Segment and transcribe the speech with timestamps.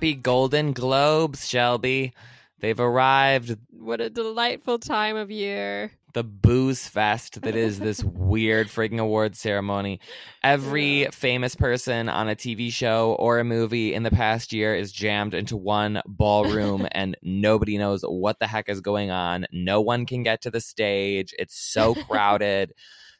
[0.00, 2.14] Happy Golden Globes, Shelby.
[2.60, 3.58] They've arrived.
[3.70, 5.92] What a delightful time of year.
[6.14, 10.00] The booze fest that is this weird freaking award ceremony.
[10.42, 11.10] Every Yeah.
[11.10, 15.34] famous person on a TV show or a movie in the past year is jammed
[15.34, 19.44] into one ballroom and nobody knows what the heck is going on.
[19.52, 21.34] No one can get to the stage.
[21.38, 22.72] It's so crowded.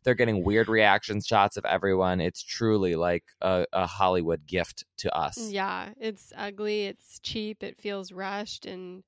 [0.05, 2.21] They're getting weird reaction shots of everyone.
[2.21, 5.39] It's truly like a, a Hollywood gift to us.
[5.39, 9.03] Yeah, it's ugly, it's cheap, it feels rushed and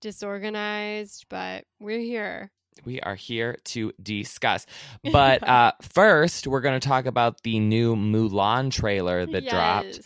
[0.00, 2.50] disorganized, but we're here.
[2.84, 4.66] we are here to discuss.
[5.12, 10.00] But uh, first, we're going to talk about the new Mulan trailer that dropped.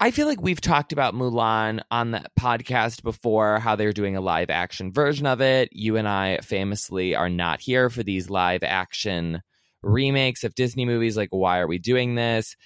[0.00, 4.20] I feel like we've talked about Mulan on the podcast before, how they're doing a
[4.20, 5.70] live action version of it.
[5.72, 9.42] You and I famously are not here for these live action
[9.82, 11.16] remakes of Disney movies.
[11.16, 12.56] Like, why are we doing this?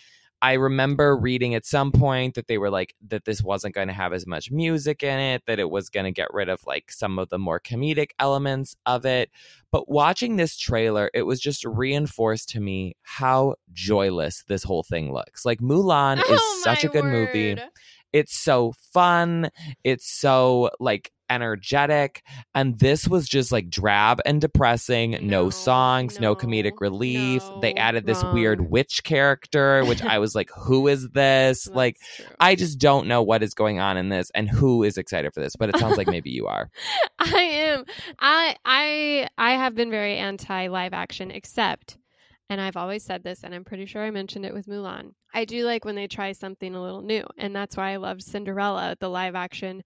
[0.43, 3.95] I remember reading at some point that they were like, that this wasn't going to
[3.95, 6.91] have as much music in it, that it was going to get rid of like
[6.91, 9.31] some of the more comedic elements of it.
[9.71, 15.13] But watching this trailer, it was just reinforced to me how joyless this whole thing
[15.13, 15.45] looks.
[15.45, 17.57] Like, Mulan is Oh, such a good movie
[18.13, 19.51] it's so fun
[19.85, 22.23] it's so like energetic
[22.55, 27.43] and this was just like drab and depressing no, No, songs no, no, comedic relief
[27.61, 32.27] they added this weird witch character which i was like who is this like true.
[32.41, 35.41] i just don't know what is going on in this and who is excited for
[35.41, 36.71] this but it sounds like maybe you are
[37.19, 37.85] I am.
[38.19, 41.99] I I I have been very anti live action, except,
[42.49, 45.13] and I've always said this, and I'm pretty sure I mentioned it with Mulan.
[45.35, 48.23] I do like when they try something a little new, and that's why I loved
[48.23, 49.83] Cinderella, the live action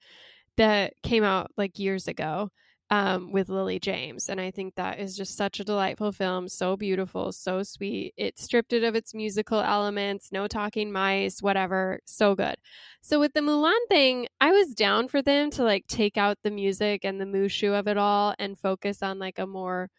[0.56, 2.50] that came out like years ago
[2.90, 6.76] um, with Lily James, and I think that is just such a delightful film, so
[6.76, 8.14] beautiful, so sweet.
[8.16, 12.56] It stripped it of its musical elements, no talking mice, whatever, so good.
[13.00, 16.50] So with the Mulan thing, I was down for them to like take out the
[16.52, 19.90] music and the mushu of it all and focus on like a more,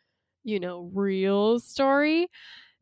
[0.43, 2.29] you know, real story.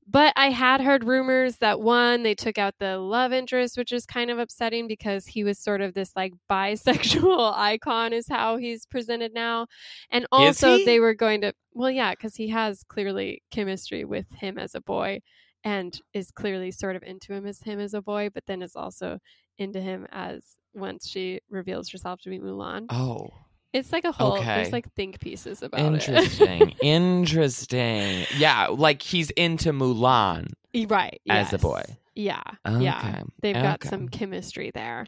[0.08, 4.06] But I had heard rumors that one, they took out the love interest, which is
[4.06, 8.86] kind of upsetting because he was sort of this like bisexual icon, is how he's
[8.86, 9.68] presented now.
[10.12, 14.60] And also, they were going to, well, yeah, because he has clearly chemistry with him
[14.60, 15.22] as a boy
[15.64, 18.76] and is clearly sort of into him as him as a boy, but then is
[18.76, 19.18] also
[19.58, 20.44] into him as
[20.76, 22.86] once she reveals herself to be Mulan.
[22.90, 23.30] oh
[23.76, 24.46] It's like a whole Okay.
[24.46, 25.84] there's like think pieces about it.
[25.86, 30.48] interesting interesting yeah like he's into mulan
[30.88, 31.22] right.
[31.30, 31.84] As a boy.
[32.16, 32.42] Yeah.
[32.66, 33.24] okay Yeah.
[33.42, 35.06] They've got some chemistry there.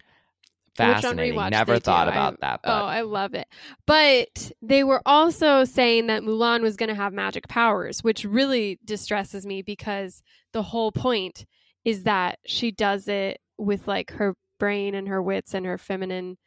[0.76, 1.84] fascinating rewatch never they do.
[1.84, 3.48] thought I- about that but Oh, I love it.
[3.86, 8.80] But they were also saying that Mulan was going to have magic powers, which really
[8.86, 10.22] distresses me because
[10.54, 11.46] the whole point
[11.84, 16.38] is that she does it with like her brain and her wits and her feminine,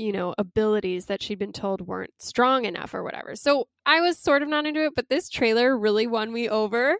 [0.00, 3.36] you know, abilities that she'd been told weren't strong enough or whatever.
[3.36, 6.96] So I was sort of not into it, but this trailer really won me over.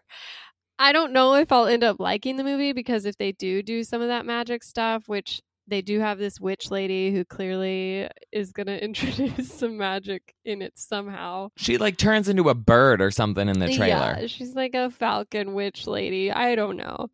[0.78, 3.84] I don't know if I'll end up liking the movie because if they do do
[3.84, 8.53] some of that magic stuff, which they do have this witch lady who clearly is
[8.53, 11.49] going to introduce some magic in it somehow.
[11.56, 14.91] she like turns into a bird or something in the trailer Yeah, she's like a
[14.91, 16.31] falcon witch lady.
[16.31, 17.09] I don't know.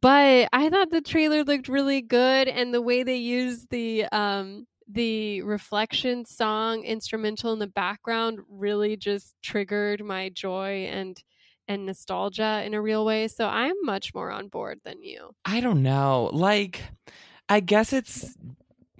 [0.00, 4.66] But I thought the trailer looked really good and the way they used the um
[4.92, 11.22] the reflection song instrumental in the background really just triggered my joy and
[11.68, 13.28] and nostalgia in a real way.
[13.28, 15.30] So I'm much more on board than you.
[15.44, 16.30] I don't know.
[16.32, 16.82] Like,
[17.48, 18.36] I guess it's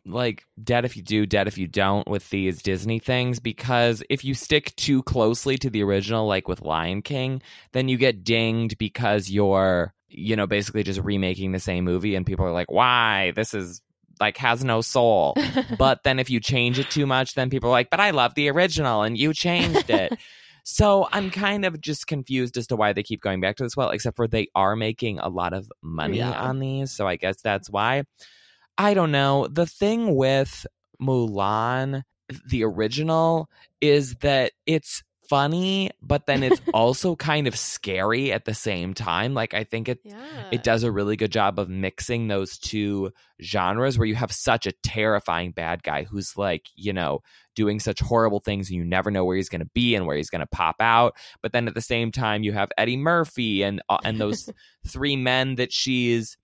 [0.05, 4.25] like dead if you do, dead if you don't with these Disney things because if
[4.25, 7.43] you stick too closely to the original, like with Lion King,
[7.73, 12.27] then you get dinged because you're, you know, basically just remaking the same movie and
[12.27, 13.33] people are like, why?
[13.35, 13.81] This is
[14.23, 15.37] like has no soul.
[15.79, 18.35] but then if you change it too much, then people are like, but I love
[18.35, 20.13] the original and you changed it.
[20.65, 23.77] So I'm kind of just confused as to why they keep going back to this
[23.77, 26.41] well, except for they are making a lot of money Yeah.
[26.41, 26.93] on these.
[26.93, 28.05] So I guess that's why.
[28.79, 29.49] I don't know.
[29.49, 30.65] The thing with
[31.01, 32.03] Mulan,
[32.47, 35.03] the original, is that it's
[35.33, 39.33] funny, but then it's also kind of scary at the same time.
[39.33, 40.49] Like I think it yeah.
[40.53, 43.13] it does a really good job of mixing those two
[43.43, 47.23] genres where you have such a terrifying bad guy who's like, you know,
[47.57, 50.19] doing such horrible things and you never know where he's going to be and where
[50.19, 51.15] he's going to pop out.
[51.41, 54.51] But then at the same time, you have Eddie Murphy and uh, and those
[54.87, 56.37] three men that she's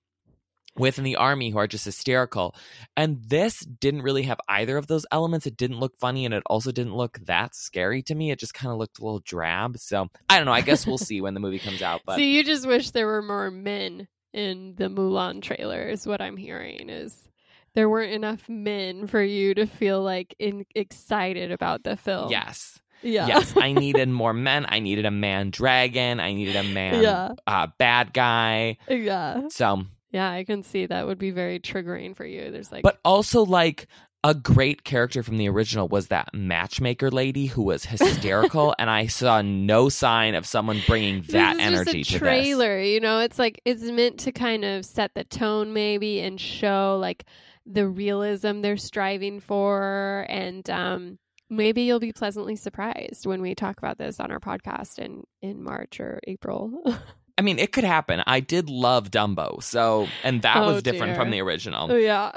[0.79, 2.55] within the army who are just hysterical.
[2.97, 5.47] And this didn't really have either of those elements.
[5.47, 8.31] It didn't look funny and it also didn't look that scary to me.
[8.31, 9.79] It just kind of looked a little drab.
[9.79, 10.53] So I don't know.
[10.53, 12.03] I guess we'll see when the movie comes out.
[12.07, 16.21] But See, you just wish there were more men in the Mulan trailer, is what
[16.21, 16.91] I'm hearing.
[16.91, 17.29] Is
[17.75, 22.31] there weren't enough men for you to feel like in- excited about the film?
[22.31, 22.79] yes.
[23.03, 24.67] yeah, Yes, I needed more men.
[24.69, 26.19] I needed a man dragon.
[26.21, 27.33] I needed a man Yeah.
[27.47, 28.77] uh, bad guy.
[28.89, 30.31] yeah, So, yeah.
[30.31, 32.51] I can see that would be very triggering for you.
[32.51, 33.87] There's like, but also like
[34.25, 39.07] a great character from the original was that matchmaker lady who was hysterical, and I
[39.07, 42.81] saw no sign of someone bringing that energy just a to trailer.
[42.81, 46.99] You know, it's like it's meant to kind of set the tone, maybe, and show
[47.01, 47.25] like
[47.65, 51.19] the realism they're striving for, and um,
[51.49, 55.63] maybe you'll be pleasantly surprised when we talk about this on our podcast in in
[55.63, 56.83] March or April.
[57.39, 58.23] I mean, it could happen.
[58.27, 61.23] I did love Dumbo, so and that Oh, was different dear.
[61.23, 61.91] from the original.
[61.91, 62.33] oh yeah.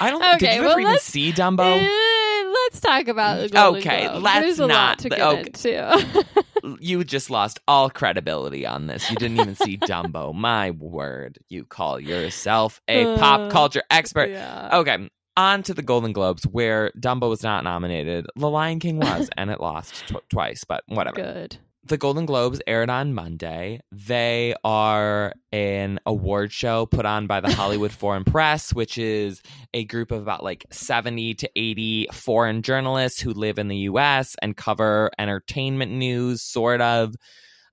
[0.00, 0.22] I don't.
[0.38, 1.76] did you well, ever even see Dumbo?
[1.76, 4.22] Eh, let's talk about Okay, Globes.
[4.22, 6.22] let's There's a lot not- to get okay.
[6.80, 9.10] you just lost all credibility on this.
[9.10, 10.32] You didn't even see Dumbo.
[10.34, 14.30] My word, you call yourself a Uh, pop culture expert.
[14.30, 14.70] yeah.
[14.78, 18.26] Okay, on to the Golden Globes, where Dumbo was not nominated.
[18.36, 21.16] The Lion King was, and it lost tw- twice, but whatever.
[21.16, 21.56] Good.
[21.82, 23.80] The Golden Globes aired on Monday.
[23.90, 29.42] They are an award show put on by the Hollywood Foreign Press, which is
[29.72, 34.36] a group of about like 70 to 80 foreign journalists who live in the US
[34.42, 37.14] and cover entertainment news, sort of.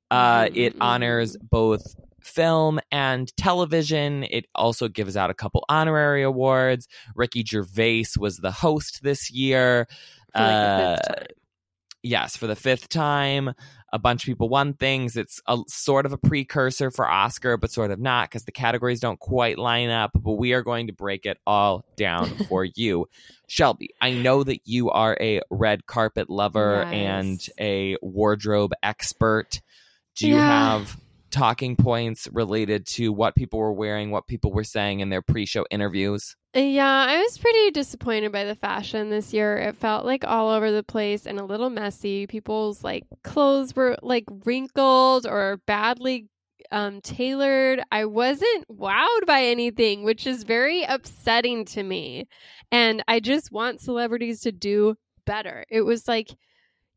[0.09, 0.77] Uh, Mhm, it mhm.
[0.79, 1.83] honors both
[2.21, 4.23] film and television.
[4.23, 6.87] It also gives out a couple honorary awards.
[7.15, 9.87] Ricky Gervais was the host this year.
[10.35, 11.27] For like the fifth Uh, time.
[12.03, 13.53] yes, for the fifth time.
[13.93, 15.15] A bunch of people won things.
[15.15, 18.99] It's a sort of a precursor for Oscar, but sort of not because the categories
[18.99, 20.11] don't quite line up.
[20.13, 23.07] But we are going to break it all down for you.
[23.47, 29.61] Shelby, I know that you are a red carpet lover and a wardrobe expert.
[30.15, 30.47] Do you Yeah.
[30.47, 30.97] have
[31.37, 35.45] talking points related to what people were wearing, what people were saying in their pre
[35.45, 36.35] show interviews?
[36.55, 39.57] Yeah, I was pretty disappointed by the fashion this year.
[39.57, 42.25] It felt like all over the place and a little messy.
[42.25, 46.27] People's like clothes were like wrinkled or badly
[46.71, 47.81] um tailored.
[47.91, 52.27] I wasn't wowed by anything, which is very upsetting to me.
[52.71, 54.95] And I just want celebrities to do
[55.27, 55.65] better.
[55.69, 56.29] It was like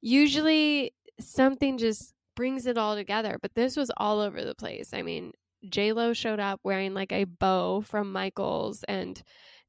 [0.00, 4.94] usually something just brings it all together, but this was all over the place.
[4.94, 5.32] I mean,
[5.68, 9.22] J Lo showed up wearing like a bow from Michaels, and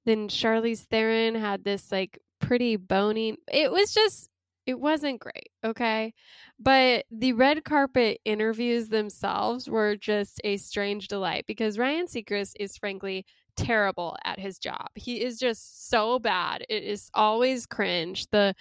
[0.06, 3.35] then Charlize Theron had this like pretty bony.
[3.51, 4.29] It was just,
[4.65, 6.13] it wasn't great, okay.
[6.59, 12.77] But the red carpet interviews themselves were just a strange delight because Ryan Seacrest is
[12.77, 13.25] frankly
[13.57, 14.88] terrible at his job.
[14.95, 16.63] He is just so bad.
[16.69, 18.27] It is always cringe.
[18.31, 18.56] The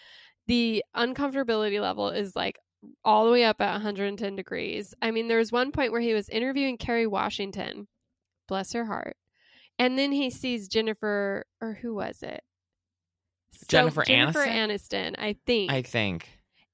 [0.48, 2.58] the uncomfortability level is like
[3.04, 4.94] all the way up at 110 degrees.
[5.02, 7.88] I mean, there was one point where he was interviewing Kerry Washington,
[8.48, 9.16] bless her heart,
[9.78, 12.42] and then he sees Jennifer, or who was it?
[13.52, 15.14] So, Jennifer Jennifer Aniston?
[15.14, 15.70] Aniston, I think.
[15.72, 16.28] I think.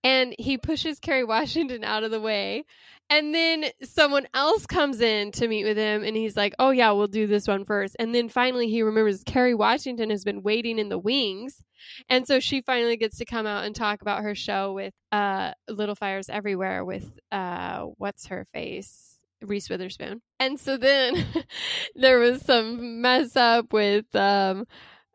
[0.04, 2.64] and he pushes Kerry Washington out of the way.
[3.08, 6.90] And then someone else comes in to meet with him, and he's like, "Oh yeah,
[6.90, 7.94] we'll do this one first.
[7.98, 11.62] And then finally, he remembers Kerry Washington has been waiting in the wings,
[12.08, 15.52] and so she finally gets to come out and talk about her show with uh,
[15.68, 20.22] Little Fires Everywhere with uh, what's her face, Reese Witherspoon.
[20.40, 21.26] And so then
[21.94, 24.66] there was some mess up with um,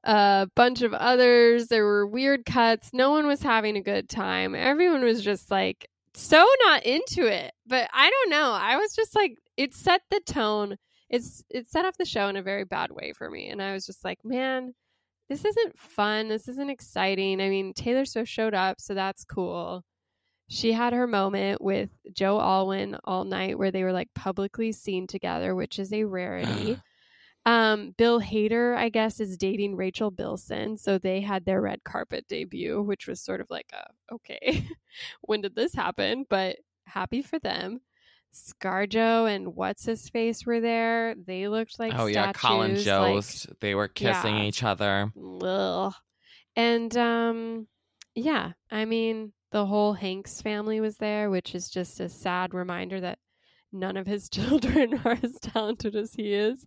[0.03, 1.67] a bunch of others.
[1.67, 2.91] There were weird cuts.
[2.93, 4.55] No one was having a good time.
[4.55, 7.53] Everyone was just like so not into it.
[7.65, 8.51] But I don't know.
[8.51, 10.77] I was just like it set the tone.
[11.09, 13.49] It's it set off the show in a very bad way for me.
[13.49, 14.73] And I was just like, man,
[15.29, 16.27] this isn't fun.
[16.27, 17.41] This isn't exciting.
[17.41, 19.83] I mean, Taylor Swift showed up, so that's cool.
[20.47, 25.07] She had her moment with Joe Alwyn all night where they were like publicly seen
[25.07, 26.77] together, which is a rarity.
[27.45, 32.25] Um, Bill Hader, I guess, is dating Rachel Bilson, so they had their red carpet
[32.27, 34.67] debut, which was sort of like a okay,
[35.21, 36.25] when did this happen?
[36.29, 37.81] But happy for them.
[38.33, 41.15] ScarJo and what's his face were there.
[41.15, 44.43] They looked like oh yeah, Colin statues, like- they were kissing Yeah.
[44.43, 45.11] each other.
[45.41, 45.93] Ugh.
[46.55, 47.67] And um
[48.15, 53.01] yeah, I mean the whole Hanks family was there, which is just a sad reminder
[53.01, 53.19] that
[53.71, 56.65] none of his children are as talented as he is.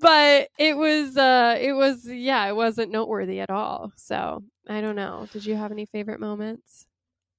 [0.00, 3.92] But it was uh it was yeah, it wasn't noteworthy at all.
[3.96, 5.26] So, I don't know.
[5.32, 6.86] Did you have any favorite moments?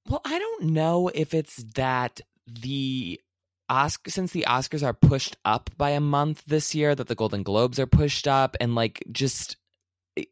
[0.08, 3.20] Well, I don't know if it's that the
[3.68, 7.42] Oscar since the Oscars are pushed up by a month this year, that the Golden
[7.42, 9.56] Globes are pushed up, and like just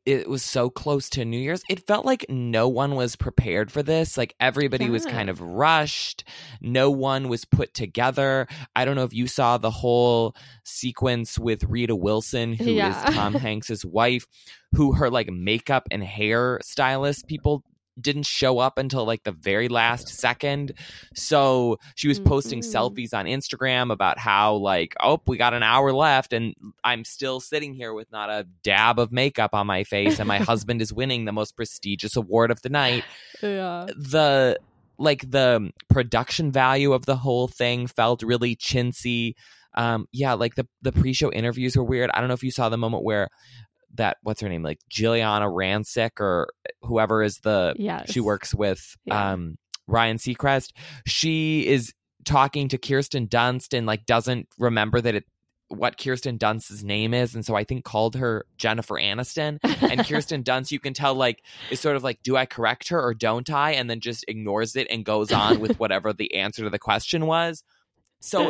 [0.04, 1.62] it was so close to New Year's.
[1.68, 4.16] It felt like no one was prepared for this.
[4.16, 4.90] Like everybody yeah.
[4.90, 6.24] was kind of rushed.
[6.60, 8.46] No one was put together.
[8.74, 13.08] I don't know if you saw the whole sequence with Rita Wilson, who yeah.
[13.08, 14.26] is Tom Hanks's wife,
[14.72, 17.64] who her like makeup and hair stylist people
[18.00, 20.72] didn't show up until like the very last second.
[21.14, 22.76] So she was posting mm-hmm.
[22.76, 27.40] selfies on Instagram about how like, oh, we got an hour left and I'm still
[27.40, 30.92] sitting here with not a dab of makeup on my face and my husband is
[30.92, 33.04] winning the most prestigious award of the night.
[33.42, 33.86] Yeah.
[33.96, 34.58] The
[34.98, 39.34] like the production value of the whole thing felt really chintzy.
[39.74, 42.10] Um, yeah, like the the pre-show interviews were weird.
[42.14, 43.28] I don't know if you saw the moment where
[43.96, 46.48] that what's her name like Giuliana Rancic or
[46.82, 48.12] whoever is the yes.
[48.12, 49.32] she works with yeah.
[49.32, 50.72] um Ryan Seacrest
[51.06, 51.92] she is
[52.24, 55.24] talking to Kirsten Dunst and like doesn't remember that it
[55.68, 59.58] what Kirsten Dunst's name is, and so I think called her Jennifer Aniston.
[59.82, 63.02] And Kirsten Dunst, you can tell like is sort of like, do I correct her
[63.02, 63.72] or don't I?
[63.72, 67.26] And then just ignores it and goes on with whatever the answer to the question
[67.26, 67.62] was.
[68.20, 68.46] So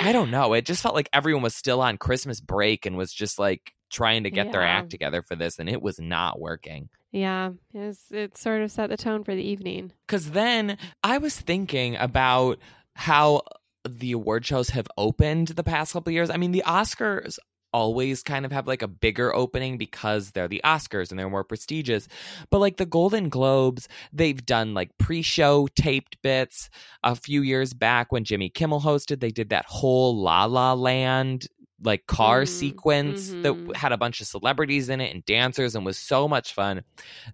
[0.00, 0.54] I don't know.
[0.54, 4.24] It just felt like everyone was still on Christmas break and was just like trying
[4.24, 4.52] to get yeah.
[4.52, 6.88] their act together for this, and it was not working.
[7.12, 9.92] Yeah, it, was, it sort of set the tone for the evening.
[10.06, 12.58] Because then I was thinking about
[12.94, 13.42] how
[13.88, 16.30] the award shows have opened the past couple years.
[16.30, 17.38] I mean, the Oscars
[17.72, 21.44] always kind of have like a bigger opening because they're the Oscars and they're more
[21.44, 22.08] prestigious.
[22.50, 26.70] But like the Golden Globes, they've done like pre show taped bits.
[27.02, 31.46] A few years back when Jimmy Kimmel hosted, they did that whole La La Land
[31.82, 33.42] like car mm, sequence mm-hmm.
[33.66, 36.82] that had a bunch of celebrities in it and dancers and was so much fun.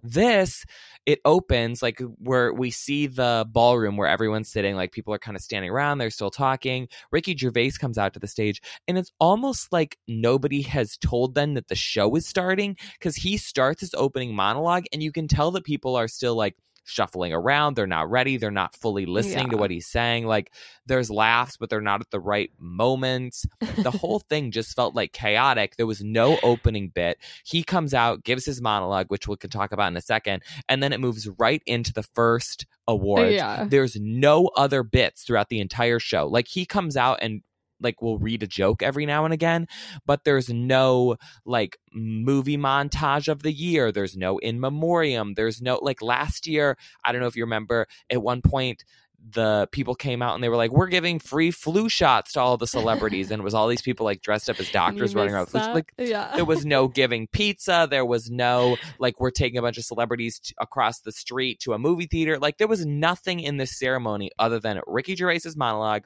[0.03, 0.65] This
[1.07, 5.37] it opens like where we see the ballroom where everyone's sitting, like people are kind
[5.37, 6.89] of standing around, they're still talking.
[7.13, 11.53] Ricky Gervais comes out to the stage, and it's almost like nobody has told them
[11.53, 15.49] that the show is starting because he starts his opening monologue, and you can tell
[15.51, 17.75] that people are still like shuffling around.
[17.75, 18.37] They're not ready.
[18.37, 19.51] They're not fully listening yeah.
[19.51, 20.25] to what he's saying.
[20.25, 20.51] Like
[20.85, 23.45] there's laughs, but they're not at the right moments.
[23.59, 25.75] The whole thing just felt like chaotic.
[25.75, 27.17] There was no opening bit.
[27.43, 30.81] He comes out, gives his monologue, which we can talk about in a second, and
[30.81, 33.33] then it moves right into the first awards.
[33.33, 33.65] Yeah.
[33.69, 36.27] There's no other bits throughout the entire show.
[36.27, 37.41] Like he comes out and
[37.81, 39.67] like will read a joke every now and again,
[40.05, 43.91] but there's no like movie montage of the year.
[43.91, 45.33] There's no in memoriam.
[45.33, 46.77] There's no like last year.
[47.03, 48.83] I don't know if you remember at one point
[49.31, 52.57] the people came out and they were like, "We're giving free flu shots to all
[52.57, 55.49] the celebrities," and it was all these people like dressed up as doctors running around.
[55.51, 56.35] With Like, yeah.
[56.35, 57.87] there was no giving pizza.
[57.89, 61.73] There was no like we're taking a bunch of celebrities t- across the street to
[61.73, 62.37] a movie theater.
[62.37, 66.03] Like there was nothing in this ceremony other than Ricky Gervais's monologue,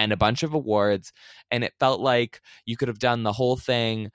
[0.00, 1.12] and a bunch of awards
[1.50, 4.10] and it felt like you could have done the whole thing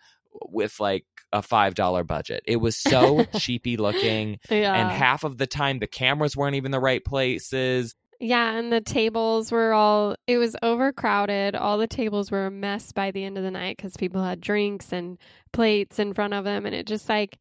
[0.50, 2.44] with like a five dollar budget.
[2.46, 4.74] It was so cheapy looking, yeah.
[4.74, 7.96] and half of the time the cameras weren't even the right places.
[8.20, 11.56] Yeah, and the tables were all it was overcrowded.
[11.56, 14.40] All the tables were a mess by the end of the night because people had
[14.40, 15.18] drinks and
[15.52, 17.38] plates in front of them, and it just like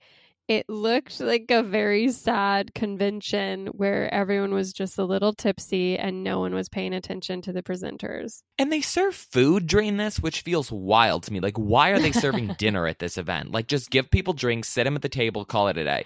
[0.46, 6.22] it looked like a very sad convention where everyone was just a little tipsy and
[6.22, 8.42] no one was paying attention to the presenters.
[8.58, 11.40] And they serve food during this, which feels wild to me.
[11.40, 13.52] Like, why are they serving dinner at this event?
[13.52, 16.04] Like, just give people drinks, sit them at the table, call it a day.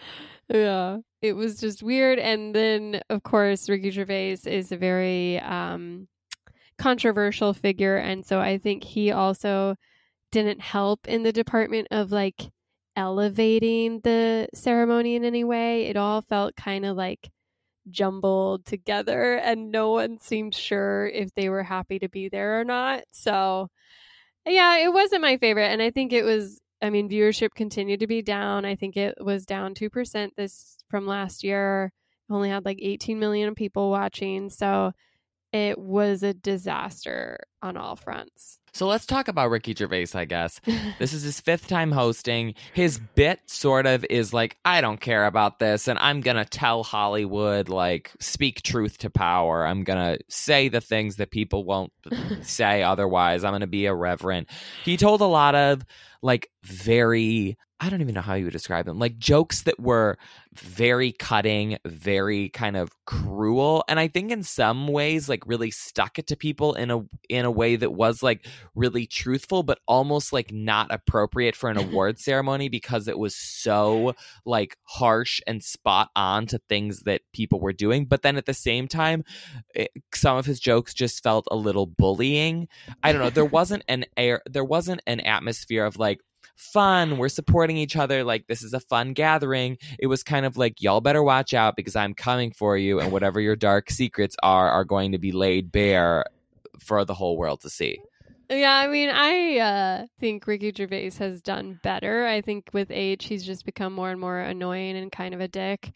[0.48, 2.18] Yeah, it was just weird.
[2.20, 6.06] And then, of course, Ricky Gervais is a very um,
[6.78, 7.96] controversial figure.
[7.96, 9.74] And so I think he also
[10.30, 12.50] didn't help in the department of like
[12.98, 15.84] elevating the ceremony in any way.
[15.84, 17.30] It all felt kind of like
[17.88, 22.64] jumbled together and no one seemed sure if they were happy to be there or
[22.64, 23.04] not.
[23.12, 23.68] So,
[24.44, 28.08] yeah, it wasn't my favorite and I think it was I mean viewership continued to
[28.08, 28.64] be down.
[28.64, 31.92] I think it was down 2% this from last year.
[32.28, 34.50] Only had like 18 million people watching.
[34.50, 34.92] So,
[35.52, 38.60] it was a disaster on all fronts.
[38.72, 40.60] So let's talk about Ricky Gervais, I guess.
[40.98, 42.54] this is his fifth time hosting.
[42.74, 46.44] His bit sort of is like, I don't care about this, and I'm going to
[46.44, 49.66] tell Hollywood, like, speak truth to power.
[49.66, 51.92] I'm going to say the things that people won't
[52.42, 53.42] say otherwise.
[53.42, 54.48] I'm going to be irreverent.
[54.84, 55.84] He told a lot of,
[56.22, 58.98] like, very I don't even know how you would describe them.
[58.98, 60.18] Like jokes that were
[60.54, 66.18] very cutting, very kind of cruel, and I think in some ways like really stuck
[66.18, 70.32] it to people in a in a way that was like really truthful, but almost
[70.32, 76.10] like not appropriate for an award ceremony because it was so like harsh and spot
[76.16, 78.06] on to things that people were doing.
[78.06, 79.22] But then at the same time,
[79.74, 82.66] it, some of his jokes just felt a little bullying.
[83.04, 83.30] I don't know.
[83.30, 86.20] There wasn't an air, there wasn't an atmosphere of like,
[86.58, 87.16] fun.
[87.16, 88.24] We're supporting each other.
[88.24, 89.78] Like, this is a fun gathering.
[89.98, 93.00] It was kind of like, y'all better watch out because I'm coming for you.
[93.00, 96.26] And whatever your dark secrets are, are going to be laid bare
[96.78, 98.00] for the whole world to see.
[98.50, 102.26] Yeah, I mean, I uh, think Ricky Gervais has done better.
[102.26, 105.48] I think with age, he's just become more and more annoying and kind of a
[105.48, 105.92] dick.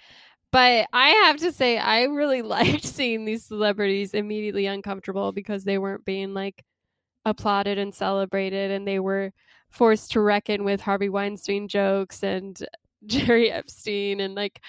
[0.50, 5.78] But I have to say, I really liked seeing these celebrities immediately uncomfortable because they
[5.78, 6.62] weren't being like
[7.25, 9.33] applauded and celebrated and they were
[9.73, 12.64] forced to reckon with Harvey Weinstein jokes and
[13.07, 14.61] Jerry Epstein and like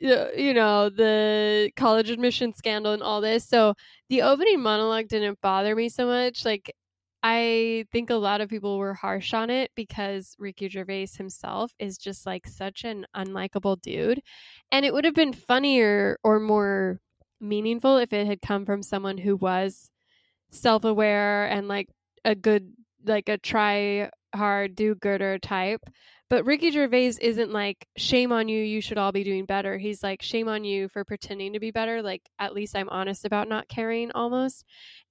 [0.00, 3.46] you know the college admission scandal and all this.
[3.46, 3.74] So
[4.08, 6.44] the opening monologue didn't bother me so much.
[6.44, 6.74] Like
[7.22, 11.98] I think a lot of people were harsh on it because Ricky Gervais himself is
[11.98, 14.22] just like such an unlikable dude.
[14.72, 17.00] And it would have been funnier or more
[17.40, 19.90] meaningful if it had come from someone who was
[20.50, 21.88] self aware and like
[22.24, 22.72] a good
[23.04, 25.82] like a try hard do gooder type.
[26.28, 29.76] But Ricky Gervais isn't like, shame on you, you should all be doing better.
[29.78, 32.02] He's like, shame on you for pretending to be better.
[32.02, 34.64] Like, at least I'm honest about not caring almost.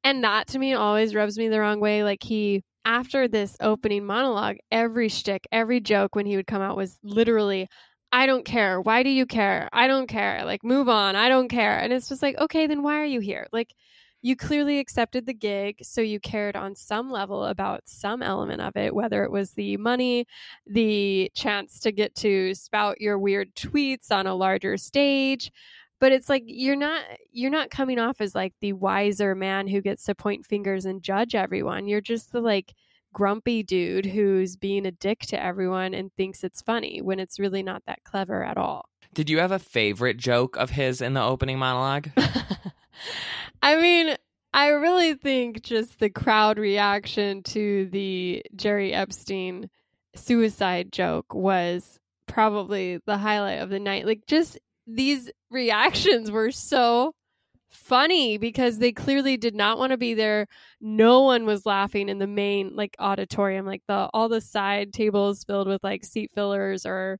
[0.05, 2.05] And that to me always rubs me the wrong way.
[2.05, 6.77] Like, he, after this opening monologue, every shtick, every joke when he would come out
[6.77, 7.67] was literally,
[8.13, 8.79] I don't care.
[8.79, 9.67] Why do you care?
[9.73, 10.45] I don't care.
[10.45, 11.17] Like, move on.
[11.17, 11.77] I don't care.
[11.79, 13.45] And it's just like, okay, then why are you here?
[13.51, 13.75] Like,
[14.21, 18.75] you clearly accepted the gig, so you cared on some level about some element of
[18.75, 20.25] it, whether it was the money,
[20.67, 25.51] the chance to get to spout your weird tweets on a larger stage.
[25.99, 29.81] But it's like you're not you're not coming off as like the wiser man who
[29.81, 31.87] gets to point fingers and judge everyone.
[31.87, 32.73] You're just the like
[33.13, 37.63] grumpy dude who's being a dick to everyone and thinks it's funny when it's really
[37.63, 38.87] not that clever at all.
[39.13, 42.09] Did you have a favorite joke of his in the opening monologue?
[43.61, 44.15] I mean,
[44.53, 49.69] I really think just the crowd reaction to the Jerry Epstein
[50.15, 54.05] suicide joke was probably the highlight of the night.
[54.05, 54.57] Like, just
[54.87, 57.13] these reactions were so
[57.69, 60.47] funny because they clearly did not want to be there.
[60.81, 65.43] No one was laughing in the main like auditorium, like the all the side tables
[65.43, 67.19] filled with like seat fillers or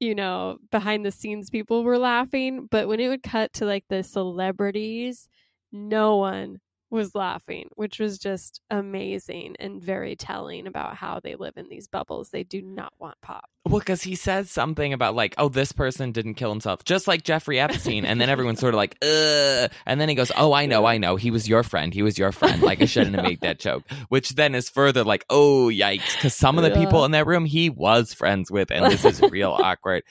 [0.00, 3.84] you know, behind the scenes people were laughing, but when it would cut to like
[3.88, 5.28] the celebrities
[5.72, 6.58] no one
[6.90, 11.86] was laughing, which was just amazing and very telling about how they live in these
[11.88, 12.30] bubbles.
[12.30, 13.48] They do not want pop.
[13.66, 17.22] Well, because he says something about like, oh, this person didn't kill himself, just like
[17.22, 20.64] Jeffrey Epstein, and then everyone's sort of like, ugh, and then he goes, oh, I
[20.64, 22.62] know, I know, he was your friend, he was your friend.
[22.62, 26.34] Like I shouldn't have made that joke, which then is further like, oh, yikes, because
[26.34, 26.82] some of the yeah.
[26.84, 30.02] people in that room he was friends with, and this is real awkward.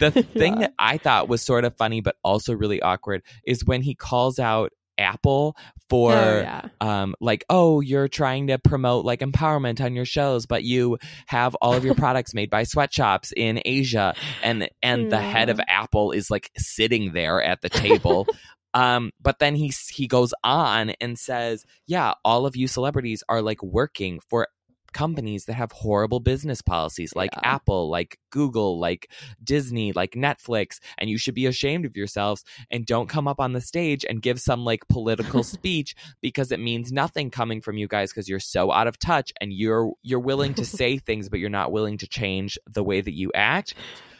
[0.00, 0.60] The thing yeah.
[0.60, 4.38] that I thought was sort of funny, but also really awkward, is when he calls
[4.38, 5.56] out Apple
[5.88, 6.68] for oh, yeah.
[6.80, 11.54] um like oh you're trying to promote like empowerment on your shows but you have
[11.56, 15.08] all of your products made by sweatshops in Asia and and yeah.
[15.08, 18.26] the head of Apple is like sitting there at the table
[18.74, 23.40] um but then he he goes on and says yeah all of you celebrities are
[23.40, 24.48] like working for
[24.92, 27.54] companies that have horrible business policies like yeah.
[27.54, 29.10] Apple, like Google, like
[29.42, 33.52] Disney, like Netflix, and you should be ashamed of yourselves and don't come up on
[33.52, 37.88] the stage and give some like political speech because it means nothing coming from you
[37.88, 41.40] guys because you're so out of touch and you're you're willing to say things but
[41.40, 43.74] you're not willing to change the way that you act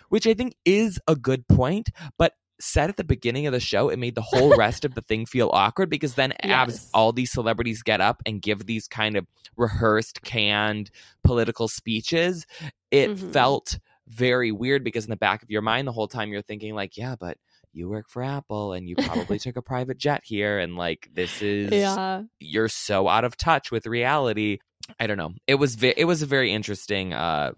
[0.08, 3.88] which I think is a good point, but said at the beginning of the show,
[3.88, 6.68] it made the whole rest of the thing feel awkward because then yes.
[6.68, 10.90] as all these celebrities get up and give these kind of rehearsed, canned
[11.24, 12.46] political speeches,
[12.90, 13.30] it mm-hmm.
[13.30, 16.74] felt very weird because in the back of your mind the whole time you're thinking
[16.74, 17.36] like, yeah, but
[17.72, 21.42] you work for Apple and you probably took a private jet here and like this
[21.42, 22.22] is yeah.
[22.40, 24.58] you're so out of touch with reality.
[24.98, 25.34] I don't know.
[25.46, 27.52] It was ve- it was a very interesting uh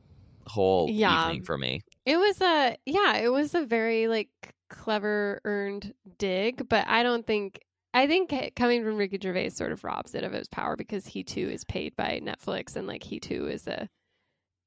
[0.46, 1.26] whole yeah.
[1.26, 1.82] evening for me.
[2.04, 4.28] It was a yeah, it was a very like
[4.70, 7.60] clever earned dig, but I don't think
[7.92, 11.24] I think coming from Ricky Gervais sort of robs it of its power because he
[11.24, 13.88] too is paid by Netflix and like he too is a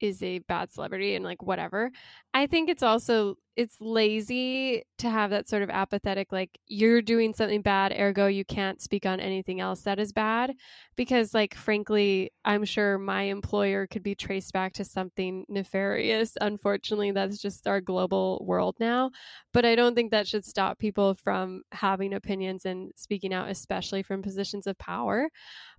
[0.00, 1.90] is a bad celebrity and like whatever.
[2.34, 7.32] I think it's also it's lazy to have that sort of apathetic like you're doing
[7.32, 10.54] something bad ergo you can't speak on anything else that is bad
[10.96, 16.36] because like frankly i'm sure my employer could be traced back to something nefarious.
[16.40, 19.10] Unfortunately that's just our global world now
[19.52, 24.02] but i don't think that should stop people from having opinions and speaking out especially
[24.02, 25.28] from positions of power.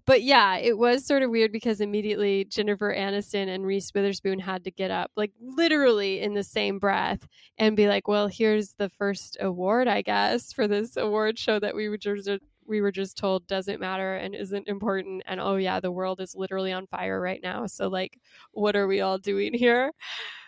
[0.06, 4.64] But yeah, it was sort of weird because immediately Jennifer Aniston and Reese Witherspoon had
[4.66, 7.28] to get up, like literally in the same breath,
[7.66, 11.76] and be like, "Well, here's the first award, I guess, for this award show that
[11.76, 12.30] we were just
[12.68, 16.36] we were just told doesn't matter and isn't important." And oh yeah, the world is
[16.36, 17.68] literally on fire right now.
[17.68, 18.20] So like,
[18.52, 19.92] what are we all doing here?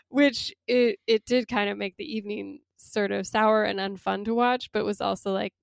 [0.09, 4.35] Which it it did kind of make the evening sort of sour and unfun to
[4.35, 5.53] watch, but was also like,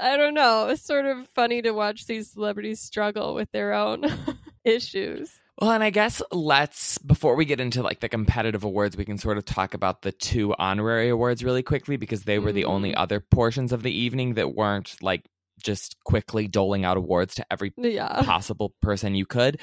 [0.00, 0.68] I don't know.
[0.68, 4.04] It's sort of funny to watch these celebrities struggle with their own
[4.64, 5.40] issues.
[5.60, 9.18] Well, and I guess let's before we get into like the competitive awards, we can
[9.18, 12.54] sort of talk about the two honorary awards really quickly because they were mm.
[12.54, 12.96] the only mm.
[12.96, 15.24] other portions of the evening that weren't like
[15.62, 18.22] just quickly doling out awards to every yeah.
[18.22, 19.60] possible person you could.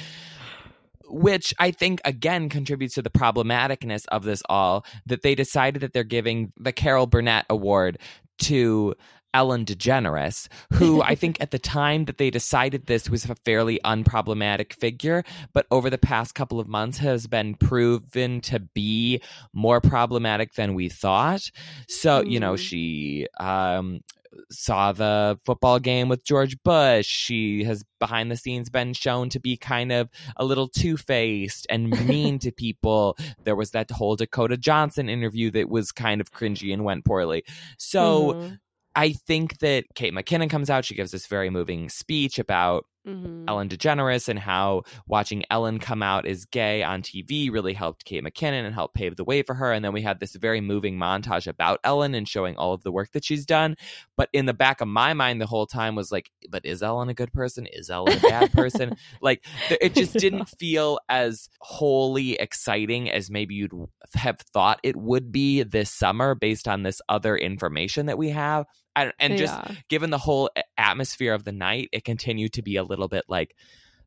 [1.09, 5.91] Which I think again contributes to the problematicness of this all that they decided that
[5.91, 7.97] they're giving the Carol Burnett Award
[8.43, 8.95] to
[9.33, 13.79] Ellen DeGeneres, who I think at the time that they decided this was a fairly
[13.83, 19.21] unproblematic figure, but over the past couple of months has been proven to be
[19.53, 21.49] more problematic than we thought.
[21.87, 22.59] So, you know, mm.
[22.59, 24.01] she um,
[24.49, 27.07] saw the football game with George Bush.
[27.07, 31.67] She has behind the scenes been shown to be kind of a little two faced
[31.69, 33.17] and mean to people.
[33.43, 37.43] There was that whole Dakota Johnson interview that was kind of cringy and went poorly.
[37.77, 38.55] So, mm-hmm.
[38.95, 40.85] I think that Kate McKinnon comes out.
[40.85, 43.45] She gives this very moving speech about mm-hmm.
[43.47, 48.23] Ellen DeGeneres and how watching Ellen come out as gay on TV really helped Kate
[48.23, 49.71] McKinnon and helped pave the way for her.
[49.71, 52.91] And then we had this very moving montage about Ellen and showing all of the
[52.91, 53.75] work that she's done.
[54.17, 57.09] But in the back of my mind, the whole time was like, but is Ellen
[57.09, 57.65] a good person?
[57.65, 58.95] Is Ellen a bad person?
[59.21, 63.73] like, it just didn't feel as wholly exciting as maybe you'd
[64.13, 68.65] have thought it would be this summer based on this other information that we have.
[68.95, 69.75] And just yeah.
[69.89, 73.55] given the whole atmosphere of the night, it continued to be a little bit like,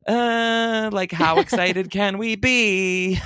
[0.07, 3.19] uh, like how excited can we be?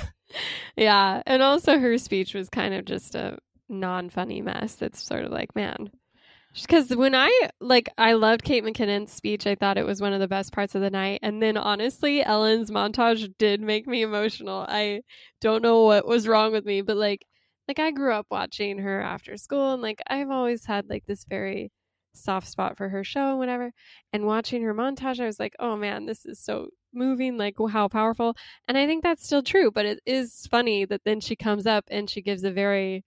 [0.76, 4.80] Yeah, and also her speech was kind of just a non-funny mess.
[4.80, 5.90] It's sort of like, man,
[6.54, 9.46] because when I like, I loved Kate McKinnon's speech.
[9.46, 11.20] I thought it was one of the best parts of the night.
[11.22, 14.66] And then honestly, Ellen's montage did make me emotional.
[14.68, 15.02] I
[15.40, 17.24] don't know what was wrong with me, but like,
[17.70, 21.24] like I grew up watching her after school, and like I've always had like this
[21.24, 21.70] very
[22.12, 23.70] soft spot for her show and whatever.
[24.12, 27.86] And watching her montage, I was like, oh man, this is so moving, like how
[27.86, 28.34] powerful.
[28.66, 31.84] And I think that's still true, but it is funny that then she comes up
[31.88, 33.04] and she gives a very,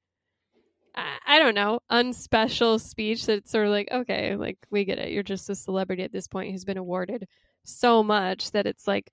[0.95, 5.11] I don't know, unspecial speech that's sort of like, okay, like we get it.
[5.11, 7.27] You're just a celebrity at this point who's been awarded
[7.65, 9.11] so much that it's like,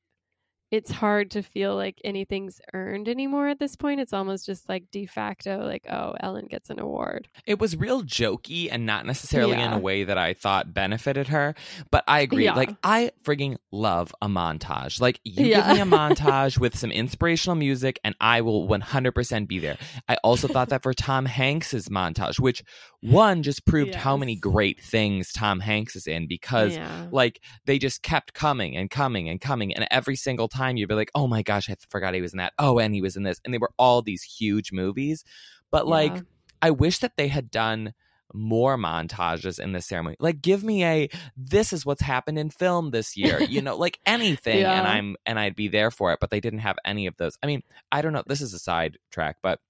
[0.71, 4.01] it's hard to feel like anything's earned anymore at this point.
[4.01, 7.27] It's almost just like de facto, like, oh, Ellen gets an award.
[7.45, 9.67] It was real jokey and not necessarily yeah.
[9.67, 11.57] in a way that I thought benefited her.
[11.91, 12.45] But I agree.
[12.45, 12.55] Yeah.
[12.55, 15.01] Like, I frigging love a montage.
[15.01, 15.75] Like, you yeah.
[15.75, 19.77] give me a montage with some inspirational music, and I will 100% be there.
[20.09, 22.63] I also thought that for Tom Hanks's montage, which
[23.01, 24.03] one just proved yes.
[24.03, 26.79] how many great things Tom Hanks is in because,
[27.11, 29.75] like, they just kept coming and coming and coming.
[29.75, 32.33] And every single time, time you'd be like, oh my gosh, I forgot he was
[32.33, 32.53] in that.
[32.59, 33.41] Oh, and he was in this.
[33.45, 35.25] And they were all these huge movies.
[35.71, 35.91] But yeah.
[35.91, 36.23] like,
[36.63, 37.95] I wish that they had done
[38.33, 40.17] more montages in the ceremony.
[40.21, 43.99] Like give me a this is what's happened in film this year, you know, like
[44.07, 44.79] anything yeah.
[44.79, 47.39] and I'm and I'd be there for it, but they didn't have any of those.
[47.43, 49.61] I mean, I don't know, this is a side track, but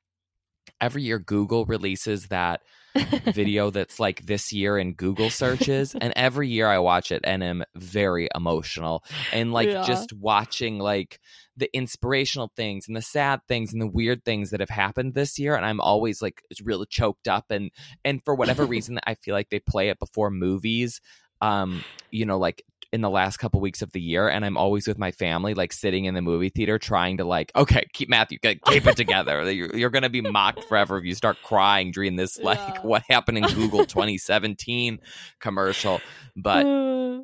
[0.80, 2.62] every year Google releases that
[3.26, 5.94] video that's like this year in Google searches.
[6.00, 9.04] and every year I watch it and am very emotional.
[9.32, 9.84] And like yeah.
[9.84, 11.20] just watching like
[11.56, 15.38] the inspirational things and the sad things and the weird things that have happened this
[15.38, 15.54] year.
[15.54, 17.70] And I'm always like really choked up and
[18.04, 21.00] and for whatever reason I feel like they play it before movies
[21.42, 24.86] um you know like in the last couple weeks of the year and i'm always
[24.86, 28.38] with my family like sitting in the movie theater trying to like okay keep matthew
[28.38, 32.38] keep it together you're, you're gonna be mocked forever if you start crying during this
[32.38, 32.80] like yeah.
[32.82, 34.98] what happened in google 2017
[35.38, 36.00] commercial
[36.36, 37.20] but uh,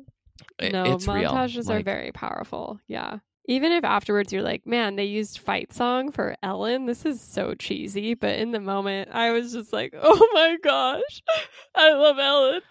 [0.61, 5.73] no montages are very powerful yeah even if afterwards you're like, man, they used fight
[5.73, 6.85] song for Ellen.
[6.85, 8.13] This is so cheesy.
[8.13, 11.23] But in the moment, I was just like, oh my gosh,
[11.75, 12.61] I love Ellen.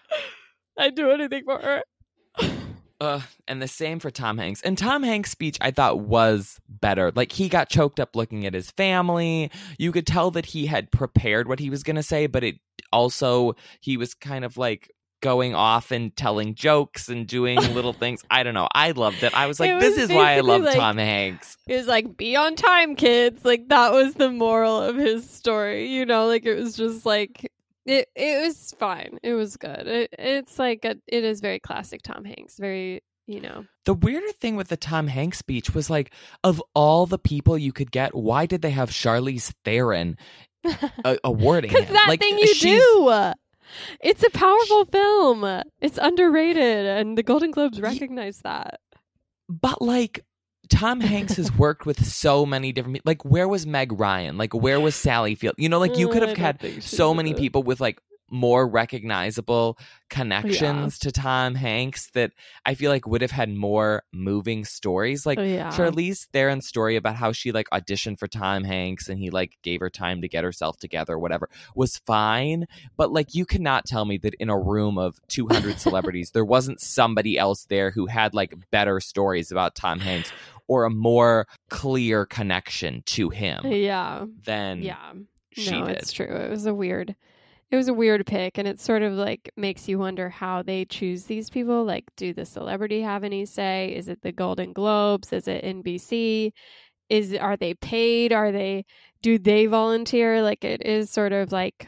[0.77, 1.81] I'd do anything for her.
[2.99, 4.61] Uh, and the same for Tom Hanks.
[4.63, 7.11] And Tom Hanks' speech I thought was better.
[7.15, 9.51] Like he got choked up looking at his family.
[9.77, 12.55] You could tell that he had prepared what he was going to say, but it
[12.91, 18.23] also he was kind of like going off and telling jokes and doing little things.
[18.31, 18.67] I don't know.
[18.73, 19.33] I loved it.
[19.35, 21.57] I was like, It this is why I love like- Tom Hanks.
[21.67, 23.43] It was like, be on time, kids.
[23.45, 25.89] Like that was the moral of his story.
[25.93, 27.51] You know, like it was just like
[27.87, 28.07] it.
[28.15, 29.17] It was fine.
[29.23, 29.87] It was good.
[29.87, 32.57] It, it's like a, it is very classic Tom Hanks.
[32.57, 33.65] Very, you know.
[33.85, 36.11] The weirder thing with the Tom Hanks speech was like,
[36.43, 40.17] of all the people you could get, why did they have Charlize Theron
[41.05, 43.33] uh, awarding Because that like, thing you she's- do.
[44.01, 45.43] It's a powerful film.
[45.81, 48.79] It's underrated, and the Golden Globes recognize that.
[49.49, 50.23] But like
[50.69, 53.09] Tom Hanks has worked with so many different people.
[53.09, 54.37] Like where was Meg Ryan?
[54.37, 55.55] Like where was Sally Field?
[55.57, 57.99] You know, like you Uh, could have had so many a- people with like
[58.29, 59.77] more recognizable
[60.09, 62.33] connections to Tom Hanks that
[62.65, 65.25] I feel like would have had more moving stories.
[65.25, 65.69] Like Oh, yeah.
[65.71, 69.79] Charlize Theron's story about how she like auditioned for Tom Hanks and he like gave
[69.79, 72.65] her time to get herself together or whatever was fine.
[72.97, 76.81] But like you cannot tell me that in a room of 200 celebrities, there wasn't
[76.81, 80.31] somebody else there who had like better stories about Tom Hanks
[80.67, 84.25] or a more clear connection to him Yeah.
[84.45, 85.13] than Yeah.
[85.51, 85.97] she no, did.
[85.97, 86.27] it's true.
[86.27, 87.15] It was a weird
[87.69, 90.85] it was a weird pick and it sort of like makes you wonder how they
[90.85, 91.83] choose these people.
[91.83, 93.93] Like do the celebrity have any say?
[93.93, 95.33] Is it the Golden Globes?
[95.33, 96.53] Is it NBC?
[97.09, 98.31] Is are they paid?
[98.31, 98.85] Are they
[99.21, 100.41] do they volunteer?
[100.41, 101.87] Like it is sort of like